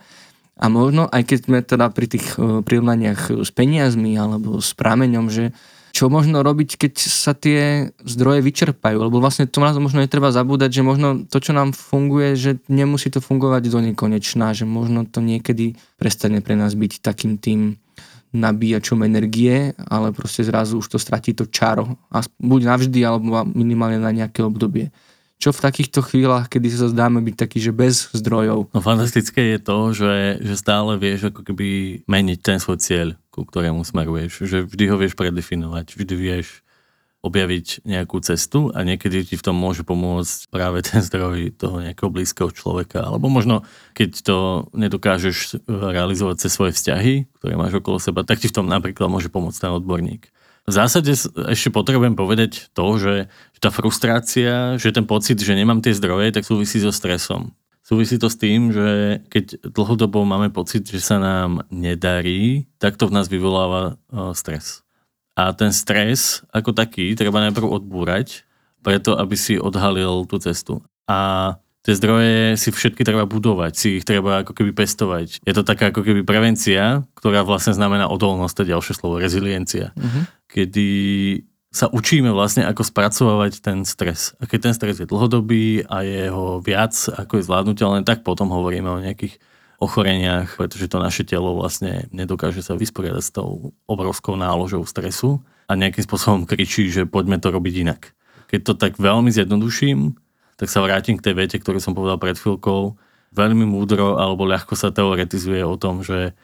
[0.61, 5.33] A možno, aj keď sme teda pri tých eh, prirovnaniach s peniazmi alebo s prameňom,
[5.33, 5.57] že
[6.01, 10.81] čo možno robiť, keď sa tie zdroje vyčerpajú, lebo vlastne to možno netreba zabúdať, že
[10.81, 15.77] možno to, čo nám funguje, že nemusí to fungovať do nekonečná, že možno to niekedy
[16.01, 17.77] prestane pre nás byť takým tým
[18.33, 22.01] nabíjačom energie, ale proste zrazu už to stratí to čaro.
[22.09, 24.89] A buď navždy, alebo minimálne na nejaké obdobie
[25.41, 28.77] čo v takýchto chvíľach, kedy sa zdáme byť taký, že bez zdrojov.
[28.77, 31.69] No fantastické je to, že, že stále vieš ako keby
[32.05, 34.45] meniť ten svoj cieľ, ku ktorému smeruješ.
[34.47, 36.63] Že vždy ho vieš predefinovať, vždy vieš
[37.21, 42.09] objaviť nejakú cestu a niekedy ti v tom môže pomôcť práve ten zdroj toho nejakého
[42.09, 43.05] blízkeho človeka.
[43.05, 43.63] Alebo možno,
[43.93, 44.37] keď to
[44.73, 49.29] nedokážeš realizovať cez svoje vzťahy, ktoré máš okolo seba, tak ti v tom napríklad môže
[49.29, 50.33] pomôcť ten odborník.
[50.69, 51.17] V zásade
[51.51, 53.15] ešte potrebujem povedať to, že
[53.61, 57.53] tá frustrácia, že ten pocit, že nemám tie zdroje, tak súvisí so stresom.
[57.91, 63.11] Súvisí to s tým, že keď dlhodobo máme pocit, že sa nám nedarí, tak to
[63.11, 63.99] v nás vyvoláva
[64.39, 64.87] stres.
[65.35, 68.47] A ten stres ako taký treba najprv odbúrať,
[68.87, 70.87] preto aby si odhalil tú cestu.
[71.11, 75.43] A tie zdroje si všetky treba budovať, si ich treba ako keby pestovať.
[75.43, 79.91] Je to taká ako keby prevencia, ktorá vlastne znamená odolnosť, to ďalšie slovo, reziliencia.
[79.99, 80.31] Uh-huh.
[80.47, 80.89] Kedy
[81.71, 84.35] sa učíme vlastne, ako spracovávať ten stres.
[84.43, 88.51] A keď ten stres je dlhodobý a je ho viac, ako je zvládnutelné, tak potom
[88.51, 89.39] hovoríme o nejakých
[89.79, 95.79] ochoreniach, pretože to naše telo vlastne nedokáže sa vysporiadať s tou obrovskou náložou stresu a
[95.79, 98.13] nejakým spôsobom kričí, že poďme to robiť inak.
[98.51, 100.19] Keď to tak veľmi zjednoduším,
[100.59, 102.99] tak sa vrátim k tej vete, ktorú som povedal pred chvíľkou.
[103.31, 106.35] Veľmi múdro alebo ľahko sa teoretizuje o tom, že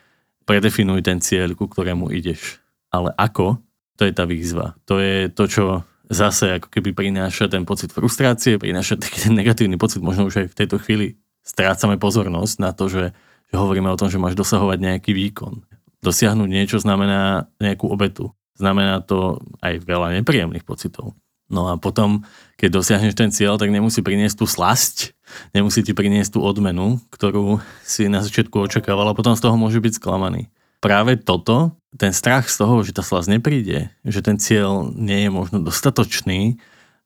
[0.47, 2.62] predefinuj ten cieľ, ku ktorému ideš.
[2.95, 3.61] Ale ako?
[3.96, 4.76] To je tá výzva.
[4.88, 5.64] To je to, čo
[6.06, 10.48] zase ako keby prináša ten pocit frustrácie, prináša taký ten negatívny pocit, možno už aj
[10.52, 13.16] v tejto chvíli strácame pozornosť na to, že
[13.50, 15.62] že hovoríme o tom, že máš dosahovať nejaký výkon.
[16.02, 18.35] Dosiahnuť niečo znamená nejakú obetu.
[18.56, 21.14] Znamená to aj veľa nepríjemných pocitov.
[21.46, 22.26] No a potom,
[22.59, 25.14] keď dosiahneš ten cieľ, tak nemusí priniesť tú slasť,
[25.54, 29.78] nemusí ti priniesť tú odmenu, ktorú si na začiatku očakával a potom z toho môže
[29.78, 30.50] byť sklamaný.
[30.82, 35.30] Práve toto, ten strach z toho, že tá slasť nepríde, že ten cieľ nie je
[35.32, 36.61] možno dostatočný,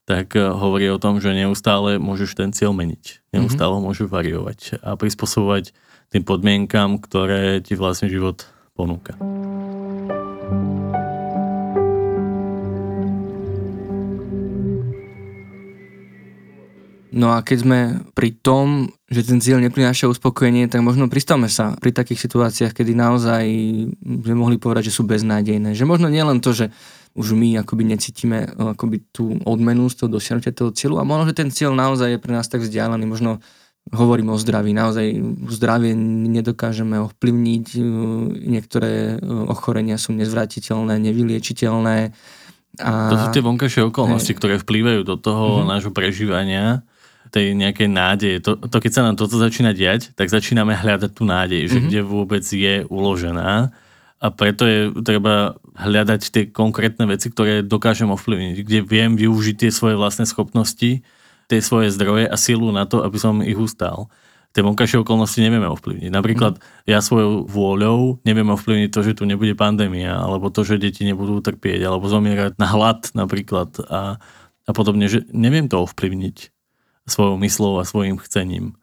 [0.04, 3.30] tak eh, hovorí o tom, že neustále môžeš ten cieľ meniť.
[3.30, 3.86] Neustále mm-hmm.
[3.86, 5.72] môžeš variovať a prispôsobovať
[6.10, 9.14] tým podmienkam, ktoré ti vlastne život ponúka.
[17.10, 17.78] No a keď sme
[18.14, 22.94] pri tom, že ten cieľ neprináša uspokojenie, tak možno pristavme sa pri takých situáciách, kedy
[22.94, 23.44] naozaj
[23.98, 25.74] sme mohli povedať, že sú beznádejné.
[25.74, 26.70] Že možno nielen to, že
[27.18, 31.42] už my akoby necítime akoby tú odmenu z toho dosiahnutia toho cieľu a možno, že
[31.42, 33.42] ten cieľ naozaj je pre nás tak vzdialený, možno
[33.90, 34.70] hovorím o zdraví.
[34.70, 35.18] Naozaj
[35.50, 35.98] zdravie
[36.30, 37.66] nedokážeme ovplyvniť,
[38.46, 39.18] niektoré
[39.50, 42.14] ochorenia sú nezvratiteľné, nevyliečiteľné.
[42.78, 42.90] A...
[43.10, 45.70] To sú tie vonkajšie okolnosti, ktoré vplývajú do toho mm-hmm.
[45.74, 46.86] nášho prežívania,
[47.30, 48.36] tej nejakej nádeje.
[48.42, 51.88] To, to, keď sa nám toto začína diať, tak začíname hľadať tú nádej, že mm-hmm.
[51.88, 53.70] kde vôbec je uložená.
[54.20, 59.70] A preto je treba hľadať tie konkrétne veci, ktoré dokážem ovplyvniť, kde viem využiť tie
[59.72, 61.00] svoje vlastné schopnosti,
[61.48, 64.12] tie svoje zdroje a silu na to, aby som ich ustál.
[64.50, 66.10] Tie vonkajšie okolnosti nevieme ovplyvniť.
[66.10, 66.90] Napríklad mm.
[66.90, 71.38] ja svojou vôľou neviem ovplyvniť to, že tu nebude pandémia, alebo to, že deti nebudú
[71.40, 74.18] trpieť, alebo zomierať na hlad napríklad a,
[74.66, 76.59] a podobne, že neviem to ovplyvniť
[77.08, 78.76] svojou myslou a svojim chcením.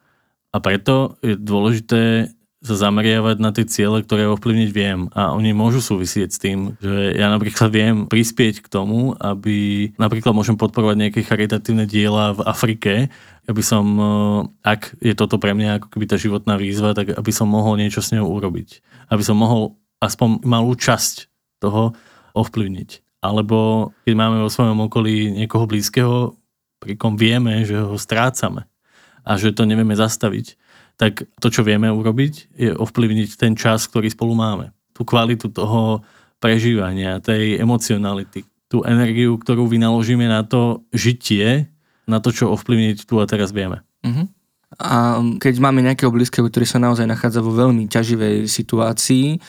[0.56, 5.14] A preto je dôležité sa zameriavať na tie ciele, ktoré ovplyvniť viem.
[5.14, 10.34] A oni môžu súvisieť s tým, že ja napríklad viem prispieť k tomu, aby napríklad
[10.34, 12.94] môžem podporovať nejaké charitatívne diela v Afrike,
[13.46, 14.08] aby som, eh,
[14.66, 18.02] ak je toto pre mňa ako keby tá životná výzva, tak aby som mohol niečo
[18.02, 18.82] s ňou urobiť.
[19.14, 21.30] Aby som mohol aspoň malú časť
[21.62, 21.94] toho
[22.34, 23.22] ovplyvniť.
[23.22, 26.38] Alebo keď máme vo svojom okolí niekoho blízkeho,
[26.78, 28.66] pri kom vieme, že ho strácame
[29.28, 30.56] a že to nevieme zastaviť,
[30.98, 34.74] tak to, čo vieme urobiť, je ovplyvniť ten čas, ktorý spolu máme.
[34.98, 36.02] Tú kvalitu toho
[36.42, 41.70] prežívania, tej emocionality, tú energiu, ktorú vynaložíme na to žitie,
[42.10, 43.84] na to, čo ovplyvniť tu a teraz vieme.
[44.02, 44.26] Uh-huh.
[44.80, 49.40] A keď máme nejakého blízkeho, ktorý sa naozaj nachádza vo veľmi ťaživej situácii,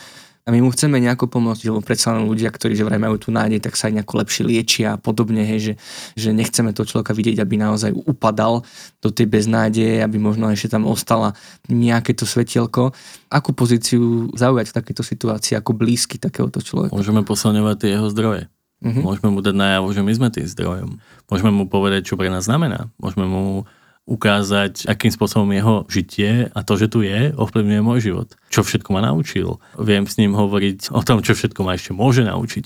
[0.49, 3.29] a my mu chceme nejako pomôcť, lebo predsa len ľudia, ktorí že vraj majú tú
[3.29, 5.73] nádej, tak sa aj nejako lepšie liečia a podobne, hej, že,
[6.17, 8.65] že nechceme toho človeka vidieť, aby naozaj upadal
[8.97, 11.37] do tej beznádeje, aby možno ešte tam ostala
[11.69, 12.97] nejaké to svetielko.
[13.29, 16.97] Akú pozíciu zaujať v takejto situácii ako blízky takéhoto človeka?
[16.97, 18.49] Môžeme posilňovať tie jeho zdroje.
[18.81, 19.05] Uh-huh.
[19.05, 20.97] Môžeme mu dať najavo, že my sme tým zdrojom.
[21.29, 22.89] Môžeme mu povedať, čo pre nás znamená.
[22.97, 23.69] Môžeme mu
[24.09, 28.33] ukázať, akým spôsobom jeho žitie a to, že tu je, ovplyvňuje môj život.
[28.49, 29.61] Čo všetko ma naučil.
[29.77, 32.65] Viem s ním hovoriť o tom, čo všetko ma ešte môže naučiť.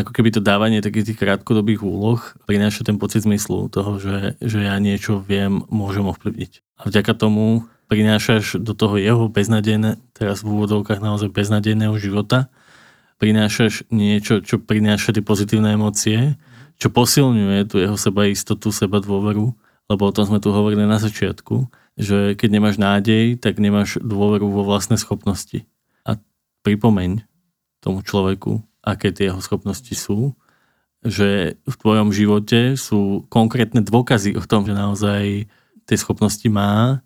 [0.00, 4.64] Ako keby to dávanie takých tých krátkodobých úloh prináša ten pocit zmyslu toho, že, že
[4.64, 6.64] ja niečo viem, môžem ovplyvniť.
[6.80, 12.48] A vďaka tomu prinášaš do toho jeho beznadejné, teraz v úvodovkách naozaj beznadejného života,
[13.20, 16.40] prinášaš niečo, čo prináša tie pozitívne emócie,
[16.78, 19.52] čo posilňuje tú jeho sebaistotu, seba dôveru
[19.88, 24.46] lebo o tom sme tu hovorili na začiatku, že keď nemáš nádej, tak nemáš dôveru
[24.48, 25.66] vo vlastné schopnosti.
[26.04, 26.20] A
[26.62, 27.24] pripomeň
[27.82, 30.36] tomu človeku, aké tie jeho schopnosti sú
[31.06, 35.46] že v tvojom živote sú konkrétne dôkazy o tom, že naozaj
[35.86, 37.02] tie schopnosti má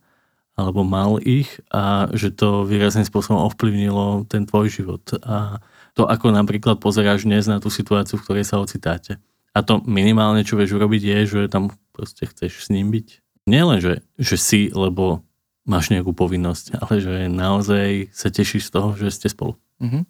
[0.52, 5.00] alebo mal ich a že to výrazným spôsobom ovplyvnilo ten tvoj život.
[5.24, 5.64] A
[5.96, 9.16] to, ako napríklad pozeráš dnes na tú situáciu, v ktorej sa ocitáte.
[9.52, 13.22] A to minimálne, čo vieš urobiť, je, že tam proste chceš s ním byť.
[13.46, 15.22] Nielen, že, že si, lebo
[15.68, 19.54] máš nejakú povinnosť, ale že naozaj sa tešíš z toho, že ste spolu.
[19.78, 20.02] Uh-huh.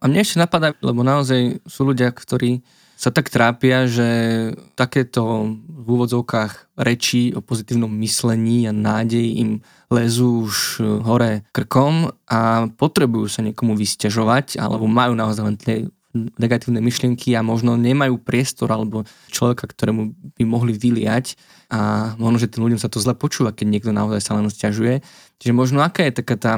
[0.00, 2.62] A mne ešte napadá, lebo naozaj sú ľudia, ktorí
[2.96, 4.08] sa tak trápia, že
[4.72, 9.50] takéto v úvodzovkách reči o pozitívnom myslení a nádej im
[9.92, 15.76] lezú už hore krkom a potrebujú sa niekomu vysťažovať alebo majú naozaj len tie
[16.36, 21.36] negatívne myšlienky a možno nemajú priestor alebo človeka, ktorému by mohli vyliať
[21.68, 25.04] a možno, že tým ľuďom sa to zle počúva, keď niekto naozaj sa len stiažuje.
[25.42, 26.54] Čiže možno aká je taká tá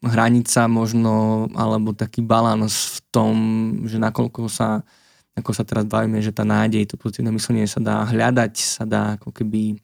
[0.00, 3.34] hranica možno, alebo taký balans v tom,
[3.84, 4.84] že nakoľko sa
[5.40, 9.16] ako sa teraz bavíme, že tá nádej, to pozitívne myslenie sa dá hľadať, sa dá
[9.16, 9.78] ako keby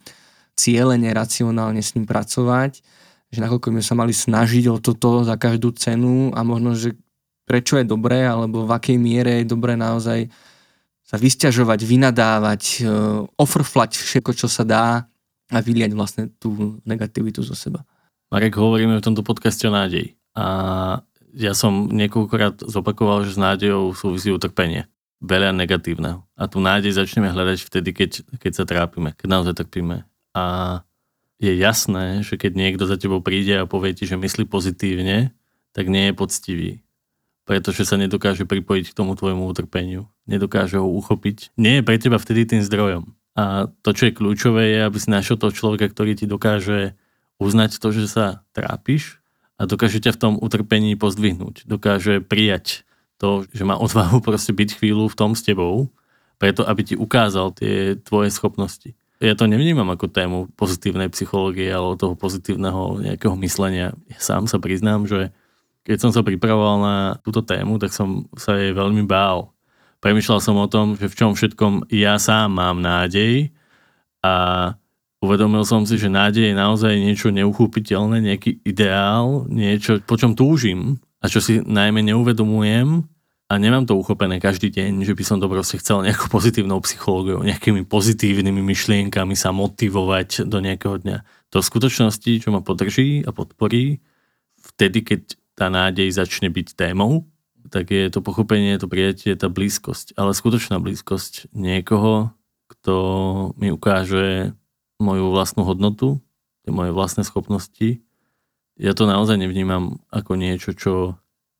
[0.58, 2.84] cieľene, racionálne s ním pracovať,
[3.32, 6.98] že nakoľko by sa mali snažiť o toto za každú cenu a možno, že
[7.46, 10.28] prečo je dobré, alebo v akej miere je dobré naozaj
[11.06, 12.90] sa vysťažovať, vynadávať, e,
[13.38, 14.86] ofrflať všetko, čo sa dá
[15.54, 17.86] a vyliať vlastne tú negativitu zo seba.
[18.34, 20.18] Marek, hovoríme v tomto podcaste o nádej.
[20.34, 20.44] A
[21.30, 24.90] ja som niekoľkokrát zopakoval, že s nádejou súvisí utrpenie
[25.22, 26.26] veľa negatívneho.
[26.34, 28.10] A tú nádej začneme hľadať vtedy, keď,
[28.42, 30.04] keď sa trápime, keď naozaj trpíme.
[30.34, 30.44] A
[31.38, 35.32] je jasné, že keď niekto za tebou príde a povie ti, že myslí pozitívne,
[35.76, 36.70] tak nie je poctivý.
[37.46, 40.10] Pretože sa nedokáže pripojiť k tomu tvojmu utrpeniu.
[40.26, 41.54] Nedokáže ho uchopiť.
[41.54, 43.14] Nie je pre teba vtedy tým zdrojom.
[43.38, 46.98] A to, čo je kľúčové, je, aby si našiel toho človeka, ktorý ti dokáže
[47.38, 49.22] uznať to, že sa trápiš
[49.60, 51.68] a dokáže ťa v tom utrpení pozdvihnúť.
[51.68, 52.82] Dokáže prijať
[53.16, 55.92] to, že má odvahu proste byť chvíľu v tom s tebou,
[56.36, 58.92] preto aby ti ukázal tie tvoje schopnosti.
[59.16, 63.96] Ja to nevnímam ako tému pozitívnej psychológie alebo toho pozitívneho nejakého myslenia.
[64.12, 65.32] Ja sám sa priznám, že
[65.86, 69.54] keď som sa pripravoval na túto tému, tak som sa jej veľmi bál.
[70.02, 73.54] Premýšľal som o tom, že v čom všetkom ja sám mám nádej
[74.20, 74.34] a
[75.22, 80.98] uvedomil som si, že nádej je naozaj niečo neuchúpiteľné, nejaký ideál, niečo, po čom túžim
[81.22, 83.06] a čo si najmä neuvedomujem
[83.46, 87.46] a nemám to uchopené každý deň, že by som to proste chcel nejakou pozitívnou psychológiou,
[87.46, 91.18] nejakými pozitívnymi myšlienkami sa motivovať do nejakého dňa.
[91.56, 94.02] V skutočnosti, čo ma podrží a podporí,
[94.60, 97.26] vtedy, keď tá nádej začne byť témou,
[97.72, 100.14] tak je to pochopenie, to prijatie, tá blízkosť.
[100.14, 102.30] Ale skutočná blízkosť niekoho,
[102.70, 102.94] kto
[103.58, 104.54] mi ukáže
[105.02, 106.22] moju vlastnú hodnotu,
[106.62, 108.06] tie moje vlastné schopnosti
[108.76, 111.16] ja to naozaj nevnímam ako niečo, čo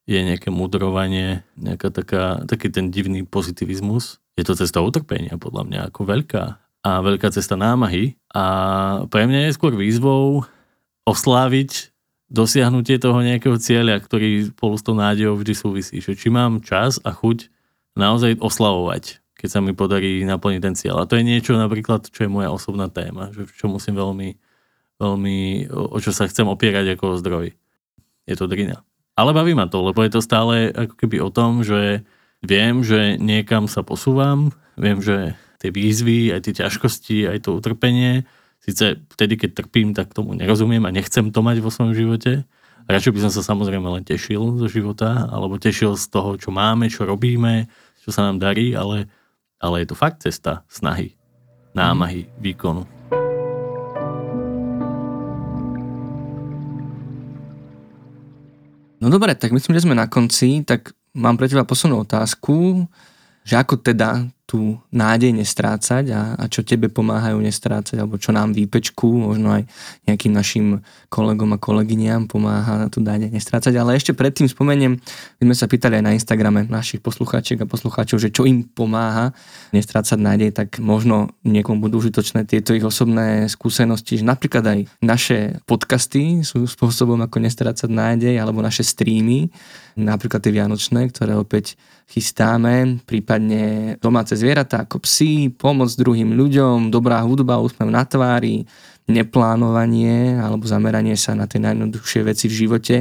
[0.07, 4.23] je nejaké mudrovanie, nejaká taká, taký ten divný pozitivizmus.
[4.37, 6.45] Je to cesta utrpenia, podľa mňa, ako veľká.
[6.87, 8.15] A veľká cesta námahy.
[8.31, 8.45] A
[9.11, 10.47] pre mňa je skôr výzvou
[11.09, 11.96] osláviť
[12.27, 15.97] dosiahnutie toho nejakého cieľa, ktorý spolu s tou nádejou vždy súvisí.
[16.03, 17.49] Že či mám čas a chuť
[17.95, 21.03] naozaj oslavovať, keď sa mi podarí naplniť ten cieľ.
[21.03, 24.37] A to je niečo napríklad, čo je moja osobná téma, že čo musím veľmi
[25.01, 27.47] veľmi, o čo sa chcem opierať ako o zdroj.
[28.27, 28.83] Je to drina.
[29.17, 32.05] Ale baví ma to, lebo je to stále ako keby o tom, že
[32.45, 38.29] viem, že niekam sa posúvam, viem, že tie výzvy, aj tie ťažkosti, aj to utrpenie,
[38.67, 42.43] síce vtedy, keď trpím, tak tomu nerozumiem a nechcem to mať vo svojom živote.
[42.91, 46.91] Radšej by som sa samozrejme len tešil zo života, alebo tešil z toho, čo máme,
[46.91, 47.71] čo robíme,
[48.03, 49.11] čo sa nám darí, ale,
[49.63, 51.15] ale je to fakt cesta snahy,
[51.75, 52.87] námahy, výkonu.
[58.97, 62.87] No dobre, tak myslím, že sme na konci, tak mám pre teba poslednú otázku,
[63.47, 68.55] že ako teda tú nádej nestrácať a, a čo tebe pomáhajú nestrácať, alebo čo nám
[68.55, 69.67] výpečku, možno aj
[70.07, 73.75] nejakým našim kolegom a kolegyňam pomáha tú nádej nestrácať.
[73.75, 75.03] Ale ešte predtým spomeniem,
[75.43, 79.35] my sme sa pýtali aj na Instagrame našich poslucháčiek a poslucháčov, že čo im pomáha
[79.75, 85.59] nestrácať nádej, tak možno niekomu budú užitočné tieto ich osobné skúsenosti, že napríklad aj naše
[85.67, 89.51] podcasty sú spôsobom, ako nestrácať nádej, alebo naše streamy,
[89.99, 91.75] napríklad tie vianočné, ktoré opäť
[92.07, 98.69] chystáme, prípadne domáce zvieratá ako psi, pomoc druhým ľuďom, dobrá hudba, úsmev na tvári,
[99.07, 102.97] neplánovanie alebo zameranie sa na tie najjednoduchšie veci v živote.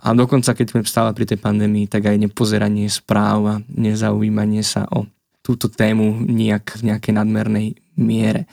[0.00, 4.88] A dokonca, keď sme stále pri tej pandémii, tak aj nepozeranie správ a nezaujímanie sa
[4.88, 5.04] o
[5.44, 7.66] túto tému nejak v nejakej nadmernej
[8.00, 8.48] miere.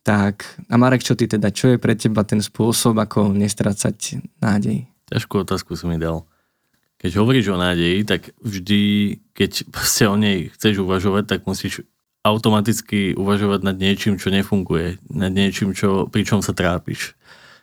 [0.00, 4.88] Tak, a Marek, čo ty teda, čo je pre teba ten spôsob, ako nestrácať nádej?
[5.12, 6.24] Ťažkú otázku som mi dal
[6.98, 8.82] keď hovoríš o nádeji, tak vždy,
[9.32, 9.50] keď
[9.86, 11.86] sa o nej chceš uvažovať, tak musíš
[12.26, 17.14] automaticky uvažovať nad niečím, čo nefunguje, nad niečím, čo, pri čom sa trápiš.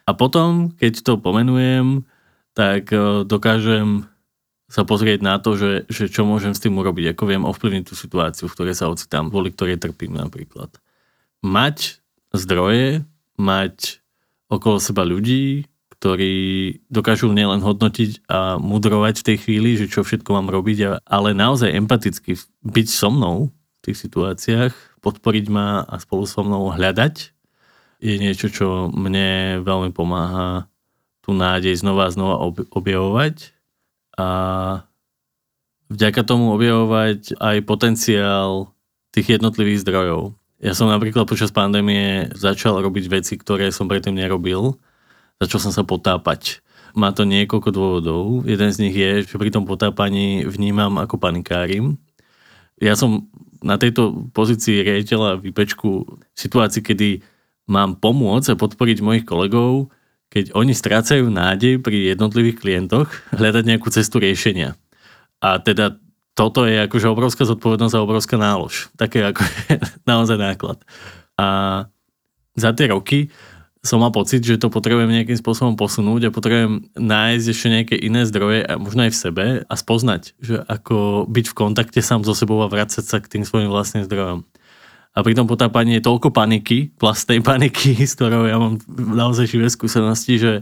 [0.08, 2.08] A potom, keď to pomenujem,
[2.56, 4.08] tak e, dokážem
[4.72, 7.94] sa pozrieť na to, že, že čo môžem s tým urobiť, ako viem ovplyvniť tú
[7.94, 10.72] situáciu, v ktorej sa ocitám, kvôli ktorej trpím napríklad.
[11.46, 12.02] Mať
[12.34, 13.06] zdroje,
[13.38, 14.02] mať
[14.50, 15.70] okolo seba ľudí,
[16.06, 16.38] ktorí
[16.86, 21.74] dokážu nielen hodnotiť a mudrovať v tej chvíli, že čo všetko mám robiť, ale naozaj
[21.74, 27.34] empaticky byť so mnou v tých situáciách, podporiť ma a spolu so mnou hľadať,
[28.06, 30.70] je niečo, čo mne veľmi pomáha
[31.26, 32.38] tú nádej znova a znova
[32.70, 33.58] objavovať
[34.22, 34.30] a
[35.90, 38.70] vďaka tomu objavovať aj potenciál
[39.10, 40.38] tých jednotlivých zdrojov.
[40.62, 44.78] Ja som napríklad počas pandémie začal robiť veci, ktoré som predtým nerobil
[45.42, 46.64] začal som sa potápať.
[46.96, 48.24] Má to niekoľko dôvodov.
[48.48, 52.00] Jeden z nich je, že pri tom potápaní vnímam ako panikárim.
[52.80, 53.28] Ja som
[53.60, 57.10] na tejto pozícii riaditeľa výpečku v situácii, kedy
[57.68, 59.92] mám pomôcť a podporiť mojich kolegov,
[60.30, 64.78] keď oni strácajú nádej pri jednotlivých klientoch, hľadať nejakú cestu riešenia.
[65.42, 65.98] A teda
[66.36, 68.92] toto je akože obrovská zodpovednosť a obrovská nálož.
[69.00, 69.42] Také ako
[70.10, 70.78] naozaj náklad.
[71.40, 71.48] A
[72.56, 73.32] za tie roky
[73.86, 78.26] som mal pocit, že to potrebujem nejakým spôsobom posunúť a potrebujem nájsť ešte nejaké iné
[78.26, 82.58] zdroje, možno aj v sebe a spoznať, že ako byť v kontakte sám so sebou
[82.66, 84.42] a vrácať sa k tým svojim vlastným zdrojom.
[85.16, 89.70] A pri tom potápaní je toľko paniky, vlastnej paniky, s ktorou ja mám naozaj živé
[89.70, 90.54] skúsenosti, že,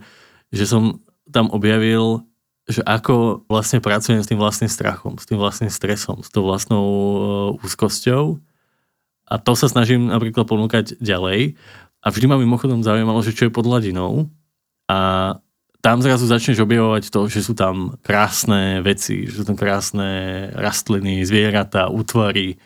[0.51, 0.99] že som
[1.31, 2.21] tam objavil,
[2.67, 6.85] že ako vlastne pracujem s tým vlastným strachom, s tým vlastným stresom, s tou vlastnou
[6.85, 8.39] uh, úzkosťou.
[9.23, 11.55] A to sa snažím napríklad ponúkať ďalej.
[12.03, 14.27] A vždy ma mimochodom zaujímalo, že čo je pod hladinou.
[14.91, 15.39] A
[15.79, 21.23] tam zrazu začneš objavovať to, že sú tam krásne veci, že sú tam krásne rastliny,
[21.23, 22.59] zvieratá, útvary,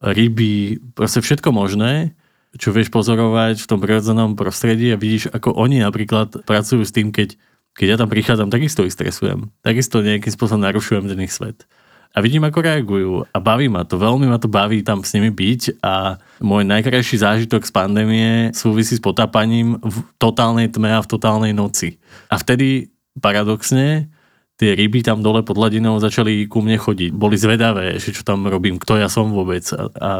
[0.00, 2.16] ryby, proste všetko možné,
[2.56, 7.12] čo vieš pozorovať v tom prirodzenom prostredí a vidíš, ako oni napríklad pracujú s tým,
[7.12, 7.36] keď,
[7.76, 9.52] keď ja tam prichádzam, takisto ich stresujem.
[9.64, 11.68] Takisto nejakým spôsobom narušujem ten ich svet
[12.10, 15.30] a vidím, ako reagujú a baví ma to, veľmi ma to baví tam s nimi
[15.30, 21.10] byť a môj najkrajší zážitok z pandémie súvisí s potápaním v totálnej tme a v
[21.10, 22.02] totálnej noci.
[22.26, 22.90] A vtedy
[23.22, 24.10] paradoxne
[24.58, 27.14] tie ryby tam dole pod hladinou začali ku mne chodiť.
[27.14, 29.62] Boli zvedavé, že čo tam robím, kto ja som vôbec.
[29.70, 30.10] A, a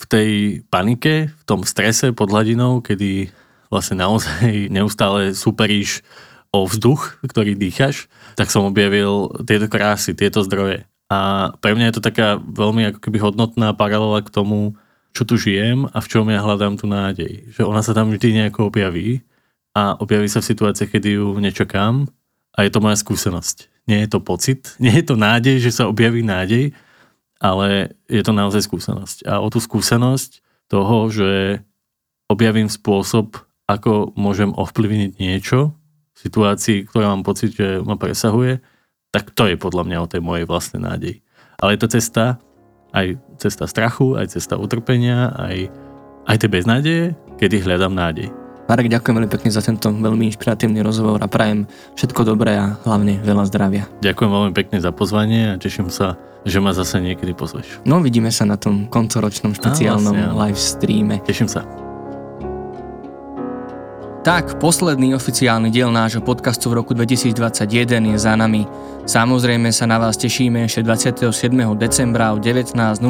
[0.00, 0.30] v tej
[0.66, 3.30] panike, v tom strese pod hladinou, kedy
[3.70, 6.02] vlastne naozaj neustále superíš
[6.50, 10.89] o vzduch, ktorý dýchaš, tak som objavil tieto krásy, tieto zdroje.
[11.10, 14.78] A pre mňa je to taká veľmi ako keby hodnotná paralela k tomu,
[15.10, 17.50] čo tu žijem a v čom ja hľadám tú nádej.
[17.50, 19.26] Že ona sa tam vždy nejako objaví
[19.74, 22.06] a objaví sa v situácii, kedy ju nečakám
[22.54, 23.90] a je to moja skúsenosť.
[23.90, 26.70] Nie je to pocit, nie je to nádej, že sa objaví nádej,
[27.42, 29.26] ale je to naozaj skúsenosť.
[29.26, 31.58] A o tú skúsenosť toho, že
[32.30, 33.34] objavím spôsob,
[33.66, 35.74] ako môžem ovplyvniť niečo
[36.14, 38.62] v situácii, ktorá mám pocit, že ma presahuje,
[39.10, 41.14] tak to je podľa mňa o tej mojej vlastnej nádej.
[41.58, 42.38] Ale je to cesta,
[42.94, 45.70] aj cesta strachu, aj cesta utrpenia, aj,
[46.30, 47.04] aj tej beznádeje,
[47.38, 48.30] kedy hľadám nádej.
[48.70, 51.66] Marek, ďakujem veľmi pekne za tento veľmi inšpiratívny rozhovor a prajem
[51.98, 53.90] všetko dobré a hlavne veľa zdravia.
[53.98, 56.14] Ďakujem veľmi pekne za pozvanie a teším sa,
[56.46, 57.82] že ma zase niekedy pozveš.
[57.82, 61.16] No vidíme sa na tom koncoročnom špeciálnom vlastne, live streame.
[61.26, 61.89] Teším sa.
[64.20, 68.68] Tak, posledný oficiálny diel nášho podcastu v roku 2021 je za nami.
[69.08, 71.32] Samozrejme sa na vás tešíme ešte 27.
[71.80, 73.00] decembra o 19.00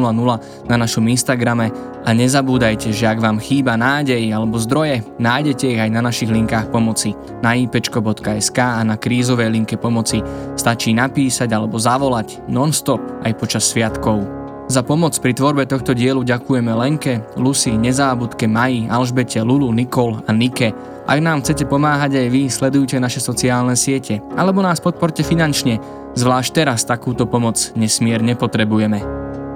[0.71, 1.75] na našom Instagrame
[2.07, 6.71] a nezabúdajte, že ak vám chýba nádej alebo zdroje, nájdete ich aj na našich linkách
[6.71, 7.11] pomoci
[7.43, 10.23] na ipečko.sk a na krízovej linke pomoci
[10.55, 14.40] stačí napísať alebo zavolať non-stop aj počas sviatkov.
[14.71, 20.31] Za pomoc pri tvorbe tohto dielu ďakujeme Lenke, Lucy, Nezábudke, Maji, Alžbete, Lulu, Nikol a
[20.31, 20.71] Nike.
[21.11, 25.83] Ak nám chcete pomáhať aj vy, sledujte naše sociálne siete alebo nás podporte finančne,
[26.15, 29.03] zvlášť teraz takúto pomoc nesmierne potrebujeme.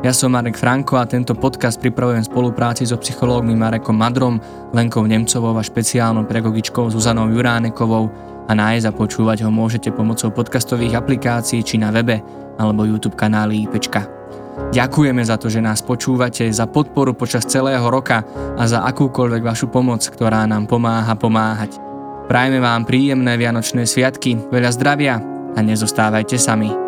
[0.02, 4.42] Ja som Marek Franko a tento podcast pripravujem v spolupráci so psychológmi Marekom Madrom,
[4.74, 8.10] Lenkou Nemcovou a špeciálnou pedagogičkou Zuzanou Juránekovou
[8.50, 12.18] a nájsť a počúvať ho môžete pomocou podcastových aplikácií či na webe
[12.58, 14.24] alebo YouTube kanály IPčka.
[14.54, 18.26] Ďakujeme za to, že nás počúvate, za podporu počas celého roka
[18.58, 21.78] a za akúkoľvek vašu pomoc, ktorá nám pomáha pomáhať.
[22.26, 25.20] Prajme vám príjemné Vianočné sviatky, veľa zdravia
[25.54, 26.83] a nezostávajte sami.